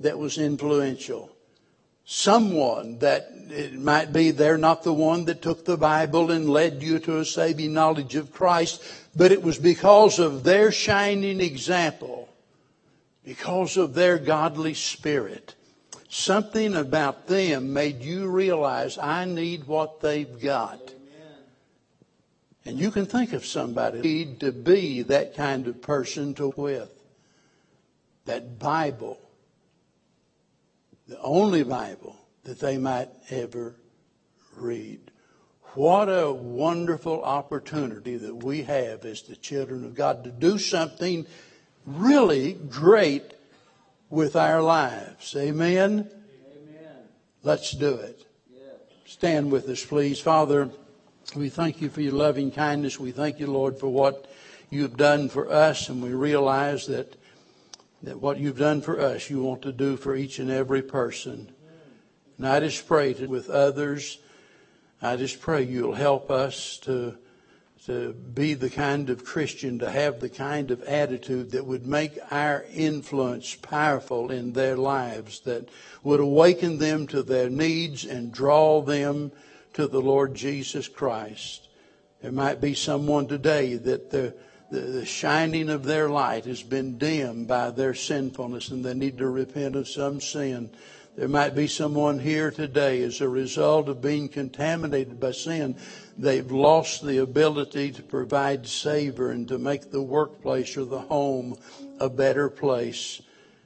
that 0.00 0.18
was 0.18 0.38
influential. 0.38 1.30
Someone 2.04 2.98
that 3.00 3.28
it 3.48 3.74
might 3.74 4.12
be 4.12 4.30
they're 4.30 4.58
not 4.58 4.84
the 4.84 4.92
one 4.92 5.24
that 5.24 5.42
took 5.42 5.64
the 5.64 5.76
Bible 5.76 6.30
and 6.30 6.48
led 6.48 6.82
you 6.82 6.98
to 7.00 7.18
a 7.18 7.24
saving 7.24 7.72
knowledge 7.72 8.14
of 8.14 8.32
Christ, 8.32 8.82
but 9.16 9.32
it 9.32 9.42
was 9.42 9.58
because 9.58 10.18
of 10.18 10.44
their 10.44 10.70
shining 10.70 11.40
example, 11.40 12.28
because 13.24 13.76
of 13.76 13.94
their 13.94 14.18
godly 14.18 14.74
spirit. 14.74 15.54
Something 16.08 16.76
about 16.76 17.26
them 17.26 17.72
made 17.72 18.02
you 18.02 18.28
realize 18.28 18.98
I 18.98 19.24
need 19.24 19.66
what 19.66 20.00
they've 20.00 20.40
got. 20.40 20.80
And 22.64 22.78
you 22.78 22.90
can 22.90 23.06
think 23.06 23.32
of 23.32 23.44
somebody 23.44 24.00
need 24.00 24.40
to 24.40 24.52
be 24.52 25.02
that 25.02 25.36
kind 25.36 25.66
of 25.66 25.82
person 25.82 26.34
to 26.34 26.52
with 26.56 26.95
that 28.26 28.58
Bible, 28.58 29.18
the 31.08 31.20
only 31.20 31.62
Bible 31.62 32.16
that 32.44 32.60
they 32.60 32.78
might 32.78 33.08
ever 33.30 33.74
read. 34.56 35.00
What 35.74 36.06
a 36.06 36.32
wonderful 36.32 37.22
opportunity 37.22 38.16
that 38.16 38.44
we 38.44 38.62
have 38.62 39.04
as 39.04 39.22
the 39.22 39.36
children 39.36 39.84
of 39.84 39.94
God 39.94 40.24
to 40.24 40.30
do 40.30 40.58
something 40.58 41.26
really 41.84 42.54
great 42.54 43.34
with 44.08 44.36
our 44.36 44.62
lives. 44.62 45.34
Amen? 45.36 46.08
Amen. 46.10 47.08
Let's 47.42 47.72
do 47.72 47.94
it. 47.94 48.26
Stand 49.04 49.52
with 49.52 49.68
us, 49.68 49.84
please. 49.84 50.18
Father, 50.18 50.70
we 51.34 51.48
thank 51.48 51.80
you 51.80 51.88
for 51.88 52.00
your 52.00 52.12
loving 52.12 52.50
kindness. 52.50 52.98
We 52.98 53.12
thank 53.12 53.38
you, 53.38 53.46
Lord, 53.46 53.78
for 53.78 53.88
what 53.88 54.30
you've 54.70 54.96
done 54.96 55.28
for 55.28 55.50
us, 55.50 55.88
and 55.88 56.02
we 56.02 56.10
realize 56.10 56.86
that 56.86 57.16
that 58.06 58.22
what 58.22 58.38
you've 58.38 58.58
done 58.58 58.80
for 58.80 59.00
us, 59.00 59.28
you 59.28 59.42
want 59.42 59.62
to 59.62 59.72
do 59.72 59.96
for 59.96 60.14
each 60.14 60.38
and 60.38 60.48
every 60.48 60.80
person. 60.80 61.52
And 62.38 62.46
I 62.46 62.60
just 62.60 62.86
pray 62.86 63.12
that 63.12 63.28
with 63.28 63.50
others, 63.50 64.18
I 65.02 65.16
just 65.16 65.40
pray 65.40 65.64
you'll 65.64 65.92
help 65.92 66.30
us 66.30 66.78
to, 66.84 67.18
to 67.86 68.12
be 68.12 68.54
the 68.54 68.70
kind 68.70 69.10
of 69.10 69.24
Christian, 69.24 69.80
to 69.80 69.90
have 69.90 70.20
the 70.20 70.28
kind 70.28 70.70
of 70.70 70.84
attitude 70.84 71.50
that 71.50 71.66
would 71.66 71.88
make 71.88 72.16
our 72.30 72.64
influence 72.72 73.56
powerful 73.56 74.30
in 74.30 74.52
their 74.52 74.76
lives, 74.76 75.40
that 75.40 75.68
would 76.04 76.20
awaken 76.20 76.78
them 76.78 77.08
to 77.08 77.24
their 77.24 77.50
needs 77.50 78.04
and 78.04 78.30
draw 78.30 78.82
them 78.82 79.32
to 79.72 79.88
the 79.88 80.00
Lord 80.00 80.32
Jesus 80.32 80.86
Christ. 80.86 81.66
There 82.22 82.30
might 82.30 82.60
be 82.60 82.74
someone 82.74 83.26
today 83.26 83.74
that 83.74 84.12
the 84.12 84.36
the, 84.70 84.80
the 84.80 85.04
shining 85.04 85.68
of 85.68 85.84
their 85.84 86.08
light 86.08 86.44
has 86.44 86.62
been 86.62 86.98
dimmed 86.98 87.48
by 87.48 87.70
their 87.70 87.94
sinfulness 87.94 88.70
and 88.70 88.84
they 88.84 88.94
need 88.94 89.18
to 89.18 89.28
repent 89.28 89.76
of 89.76 89.88
some 89.88 90.20
sin. 90.20 90.70
There 91.16 91.28
might 91.28 91.54
be 91.54 91.66
someone 91.66 92.18
here 92.18 92.50
today 92.50 93.02
as 93.02 93.22
a 93.22 93.28
result 93.28 93.88
of 93.88 94.02
being 94.02 94.28
contaminated 94.28 95.18
by 95.18 95.30
sin. 95.30 95.76
They've 96.18 96.50
lost 96.50 97.06
the 97.06 97.18
ability 97.18 97.92
to 97.92 98.02
provide 98.02 98.66
savor 98.66 99.30
and 99.30 99.48
to 99.48 99.56
make 99.56 99.90
the 99.90 100.02
workplace 100.02 100.76
or 100.76 100.84
the 100.84 101.00
home 101.00 101.56
a 102.00 102.10
better 102.10 102.50
place. 102.50 103.22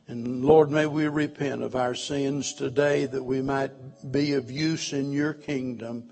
And 0.07 0.45
Lord, 0.45 0.71
may 0.71 0.87
we 0.87 1.09
repent 1.09 1.63
of 1.63 1.75
our 1.75 1.95
sins 1.95 2.53
today 2.53 3.07
that 3.07 3.25
we 3.25 3.43
might 3.43 3.73
be 4.13 4.35
of 4.35 4.51
use 4.51 4.93
in 4.93 5.13
your 5.13 5.35
kingdom. 5.35 6.11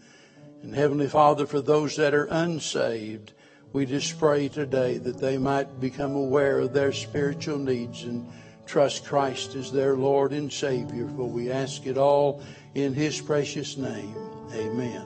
And 0.62 0.74
Heavenly 0.74 1.08
Father, 1.08 1.46
for 1.46 1.60
those 1.60 1.94
that 1.96 2.14
are 2.14 2.26
unsaved, 2.26 3.32
we 3.72 3.84
just 3.84 4.18
pray 4.18 4.48
today 4.48 4.96
that 4.98 5.18
they 5.18 5.36
might 5.36 5.78
become 5.80 6.16
aware 6.16 6.60
of 6.60 6.72
their 6.72 6.92
spiritual 6.92 7.58
needs 7.58 8.04
and 8.04 8.26
trust 8.66 9.04
Christ 9.04 9.54
as 9.54 9.70
their 9.70 9.94
Lord 9.94 10.32
and 10.32 10.50
Savior. 10.50 11.06
For 11.16 11.28
we 11.28 11.50
ask 11.50 11.86
it 11.86 11.98
all 11.98 12.42
in 12.74 12.94
His 12.94 13.20
precious 13.20 13.76
name. 13.76 14.16
Amen. 14.54 15.02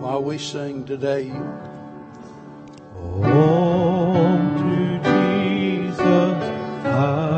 While 0.00 0.22
we 0.22 0.36
sing 0.38 0.84
today, 0.84 1.32
Home 3.24 4.56
to 4.58 5.00
Jesus. 5.02 5.98
I 6.86 7.31